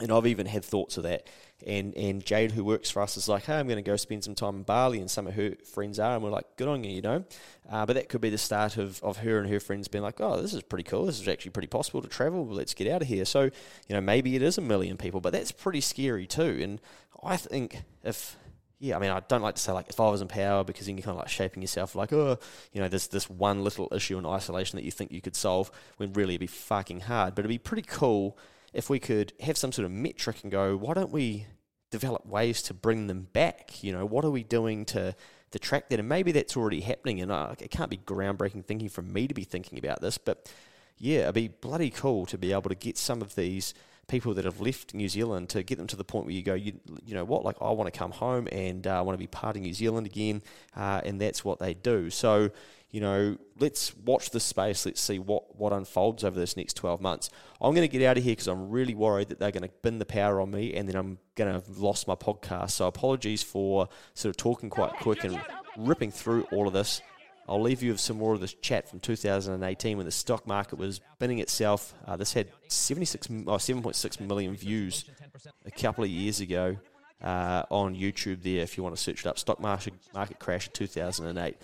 and 0.00 0.10
I've 0.10 0.26
even 0.26 0.46
had 0.46 0.64
thoughts 0.64 0.96
of 0.96 1.04
that. 1.04 1.26
And 1.66 1.94
and 1.94 2.24
Jade, 2.24 2.52
who 2.52 2.64
works 2.64 2.90
for 2.90 3.02
us, 3.02 3.16
is 3.16 3.28
like, 3.28 3.44
hey, 3.44 3.58
I'm 3.58 3.66
going 3.66 3.76
to 3.76 3.82
go 3.82 3.96
spend 3.96 4.24
some 4.24 4.34
time 4.34 4.56
in 4.56 4.62
Bali, 4.62 4.98
and 4.98 5.10
some 5.10 5.26
of 5.26 5.34
her 5.34 5.52
friends 5.64 5.98
are, 5.98 6.14
and 6.14 6.24
we're 6.24 6.30
like, 6.30 6.56
good 6.56 6.68
on 6.68 6.82
you, 6.84 6.90
you 6.90 7.02
know. 7.02 7.24
Uh, 7.70 7.84
but 7.84 7.94
that 7.94 8.08
could 8.08 8.22
be 8.22 8.30
the 8.30 8.38
start 8.38 8.78
of, 8.78 9.02
of 9.02 9.18
her 9.18 9.38
and 9.38 9.48
her 9.50 9.60
friends 9.60 9.86
being 9.86 10.02
like, 10.02 10.20
oh, 10.20 10.40
this 10.40 10.54
is 10.54 10.62
pretty 10.62 10.84
cool. 10.84 11.04
This 11.04 11.20
is 11.20 11.28
actually 11.28 11.50
pretty 11.50 11.68
possible 11.68 12.00
to 12.00 12.08
travel. 12.08 12.46
Let's 12.46 12.74
get 12.74 12.90
out 12.90 13.02
of 13.02 13.08
here. 13.08 13.24
So, 13.24 13.42
you 13.42 13.50
know, 13.90 14.00
maybe 14.00 14.34
it 14.36 14.42
is 14.42 14.56
a 14.56 14.62
million 14.62 14.96
people, 14.96 15.20
but 15.20 15.32
that's 15.32 15.52
pretty 15.52 15.82
scary 15.82 16.26
too. 16.26 16.58
And 16.62 16.80
I 17.22 17.36
think 17.36 17.82
if 18.02 18.36
yeah, 18.80 18.96
I 18.96 18.98
mean, 18.98 19.10
I 19.10 19.20
don't 19.20 19.42
like 19.42 19.56
to 19.56 19.60
say 19.60 19.72
like 19.72 19.90
if 19.90 20.00
I 20.00 20.08
was 20.08 20.22
in 20.22 20.28
power 20.28 20.64
because 20.64 20.86
then 20.86 20.96
you're 20.96 21.04
kind 21.04 21.12
of 21.12 21.18
like 21.18 21.28
shaping 21.28 21.60
yourself 21.60 21.94
like, 21.94 22.14
oh, 22.14 22.38
you 22.72 22.80
know, 22.80 22.88
there's 22.88 23.08
this 23.08 23.28
one 23.28 23.62
little 23.62 23.88
issue 23.92 24.16
in 24.16 24.24
isolation 24.24 24.78
that 24.78 24.84
you 24.84 24.90
think 24.90 25.12
you 25.12 25.20
could 25.20 25.36
solve 25.36 25.70
when 25.98 26.14
really 26.14 26.34
it'd 26.34 26.40
be 26.40 26.46
fucking 26.46 27.00
hard. 27.00 27.34
But 27.34 27.40
it'd 27.40 27.50
be 27.50 27.58
pretty 27.58 27.86
cool 27.86 28.38
if 28.72 28.90
we 28.90 28.98
could 28.98 29.32
have 29.40 29.56
some 29.56 29.72
sort 29.72 29.86
of 29.86 29.92
metric 29.92 30.38
and 30.42 30.52
go, 30.52 30.76
why 30.76 30.94
don't 30.94 31.10
we 31.10 31.46
develop 31.90 32.24
ways 32.26 32.62
to 32.62 32.74
bring 32.74 33.06
them 33.06 33.28
back? 33.32 33.82
You 33.82 33.92
know, 33.92 34.06
what 34.06 34.24
are 34.24 34.30
we 34.30 34.42
doing 34.44 34.84
to 34.86 35.14
to 35.50 35.58
track 35.58 35.88
that? 35.90 35.98
And 35.98 36.08
maybe 36.08 36.32
that's 36.32 36.56
already 36.56 36.80
happening. 36.80 37.20
And 37.20 37.32
uh, 37.32 37.54
it 37.58 37.70
can't 37.70 37.90
be 37.90 37.98
groundbreaking 37.98 38.64
thinking 38.64 38.88
from 38.88 39.12
me 39.12 39.26
to 39.26 39.34
be 39.34 39.44
thinking 39.44 39.78
about 39.78 40.00
this, 40.00 40.18
but 40.18 40.52
yeah, 40.96 41.20
it'd 41.20 41.34
be 41.34 41.48
bloody 41.48 41.90
cool 41.90 42.26
to 42.26 42.36
be 42.36 42.52
able 42.52 42.68
to 42.68 42.74
get 42.74 42.98
some 42.98 43.22
of 43.22 43.34
these 43.34 43.74
people 44.06 44.34
that 44.34 44.44
have 44.44 44.60
left 44.60 44.92
New 44.92 45.08
Zealand 45.08 45.48
to 45.48 45.62
get 45.62 45.78
them 45.78 45.86
to 45.86 45.96
the 45.96 46.04
point 46.04 46.26
where 46.26 46.34
you 46.34 46.42
go, 46.42 46.54
you, 46.54 46.74
you 47.06 47.14
know 47.14 47.24
what, 47.24 47.44
like 47.44 47.56
I 47.60 47.70
want 47.70 47.92
to 47.92 47.96
come 47.98 48.10
home 48.10 48.48
and 48.52 48.86
uh, 48.86 48.98
I 48.98 49.00
want 49.00 49.14
to 49.14 49.18
be 49.18 49.26
part 49.26 49.56
of 49.56 49.62
New 49.62 49.72
Zealand 49.72 50.06
again, 50.06 50.42
uh, 50.76 51.00
and 51.04 51.20
that's 51.20 51.44
what 51.44 51.58
they 51.58 51.74
do. 51.74 52.10
So, 52.10 52.50
you 52.90 53.00
know, 53.00 53.36
let's 53.58 53.94
watch 53.96 54.30
this 54.30 54.44
space. 54.44 54.84
Let's 54.84 55.00
see 55.00 55.18
what, 55.18 55.56
what 55.56 55.72
unfolds 55.72 56.24
over 56.24 56.38
this 56.38 56.56
next 56.56 56.74
12 56.74 57.00
months. 57.00 57.30
I'm 57.60 57.74
going 57.74 57.88
to 57.88 57.98
get 57.98 58.04
out 58.06 58.18
of 58.18 58.24
here 58.24 58.32
because 58.32 58.48
I'm 58.48 58.68
really 58.68 58.94
worried 58.94 59.28
that 59.28 59.38
they're 59.38 59.52
going 59.52 59.62
to 59.62 59.70
bin 59.82 59.98
the 59.98 60.06
power 60.06 60.40
on 60.40 60.50
me 60.50 60.74
and 60.74 60.88
then 60.88 60.96
I'm 60.96 61.18
going 61.36 61.48
to 61.48 61.54
have 61.54 61.78
lost 61.78 62.08
my 62.08 62.16
podcast. 62.16 62.72
So 62.72 62.88
apologies 62.88 63.42
for 63.42 63.88
sort 64.14 64.30
of 64.30 64.36
talking 64.36 64.70
quite 64.70 64.92
quick 64.94 65.22
and 65.24 65.40
ripping 65.76 66.10
through 66.10 66.48
all 66.52 66.66
of 66.66 66.72
this. 66.72 67.00
I'll 67.48 67.62
leave 67.62 67.82
you 67.82 67.92
with 67.92 68.00
some 68.00 68.18
more 68.18 68.34
of 68.34 68.40
this 68.40 68.54
chat 68.54 68.88
from 68.88 69.00
2018 69.00 69.96
when 69.96 70.06
the 70.06 70.12
stock 70.12 70.46
market 70.46 70.78
was 70.78 71.00
binning 71.18 71.38
itself. 71.38 71.94
Uh, 72.06 72.16
this 72.16 72.32
had 72.32 72.48
76, 72.68 73.28
oh, 73.30 73.54
7.6 73.54 74.20
million 74.20 74.54
views 74.54 75.04
a 75.64 75.70
couple 75.70 76.04
of 76.04 76.10
years 76.10 76.40
ago 76.40 76.76
uh, 77.22 77.64
on 77.70 77.94
YouTube 77.94 78.42
there 78.42 78.62
if 78.62 78.76
you 78.76 78.82
want 78.82 78.94
to 78.94 79.02
search 79.02 79.20
it 79.20 79.26
up. 79.26 79.38
Stock 79.38 79.60
market, 79.60 79.94
market 80.14 80.38
crash 80.38 80.68
of 80.68 80.72
2008. 80.72 81.56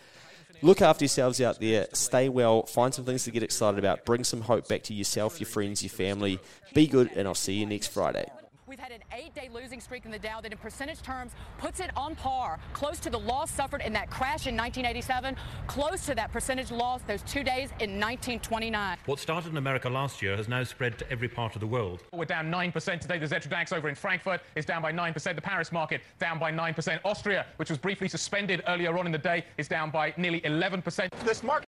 Look 0.62 0.82
after 0.82 1.04
yourselves 1.04 1.40
out 1.40 1.60
there. 1.60 1.86
Stay 1.92 2.28
well. 2.28 2.64
Find 2.64 2.92
some 2.92 3.04
things 3.04 3.24
to 3.24 3.30
get 3.30 3.42
excited 3.42 3.78
about. 3.78 4.04
Bring 4.04 4.24
some 4.24 4.40
hope 4.40 4.68
back 4.68 4.82
to 4.84 4.94
yourself, 4.94 5.38
your 5.40 5.48
friends, 5.48 5.82
your 5.82 5.90
family. 5.90 6.38
Be 6.74 6.86
good, 6.86 7.10
and 7.14 7.28
I'll 7.28 7.34
see 7.34 7.54
you 7.54 7.66
next 7.66 7.88
Friday. 7.88 8.26
We've 8.68 8.80
had 8.80 8.90
an 8.90 9.02
eight-day 9.12 9.48
losing 9.54 9.80
streak 9.80 10.06
in 10.06 10.10
the 10.10 10.18
Dow 10.18 10.40
that 10.40 10.50
in 10.50 10.58
percentage 10.58 11.00
terms 11.00 11.30
puts 11.56 11.78
it 11.78 11.90
on 11.96 12.16
par, 12.16 12.58
close 12.72 12.98
to 12.98 13.10
the 13.10 13.18
loss 13.18 13.48
suffered 13.48 13.80
in 13.80 13.92
that 13.92 14.10
crash 14.10 14.48
in 14.48 14.56
1987, 14.56 15.36
close 15.68 16.04
to 16.06 16.16
that 16.16 16.32
percentage 16.32 16.72
loss 16.72 17.00
those 17.02 17.22
two 17.22 17.44
days 17.44 17.70
in 17.78 18.00
1929. 18.00 18.98
What 19.06 19.20
started 19.20 19.52
in 19.52 19.56
America 19.56 19.88
last 19.88 20.20
year 20.20 20.36
has 20.36 20.48
now 20.48 20.64
spread 20.64 20.98
to 20.98 21.08
every 21.12 21.28
part 21.28 21.54
of 21.54 21.60
the 21.60 21.66
world. 21.66 22.02
We're 22.12 22.24
down 22.24 22.50
9% 22.50 23.00
today. 23.00 23.18
The 23.18 23.26
Xetra 23.26 23.50
DAX 23.50 23.72
over 23.72 23.88
in 23.88 23.94
Frankfurt 23.94 24.40
is 24.56 24.64
down 24.64 24.82
by 24.82 24.92
9%. 24.92 25.36
The 25.36 25.40
Paris 25.40 25.70
market 25.70 26.00
down 26.18 26.40
by 26.40 26.50
9%. 26.50 26.98
Austria, 27.04 27.46
which 27.58 27.70
was 27.70 27.78
briefly 27.78 28.08
suspended 28.08 28.64
earlier 28.66 28.98
on 28.98 29.06
in 29.06 29.12
the 29.12 29.18
day, 29.18 29.44
is 29.58 29.68
down 29.68 29.92
by 29.92 30.12
nearly 30.16 30.40
11%. 30.40 31.08
This 31.24 31.44
market 31.44 31.64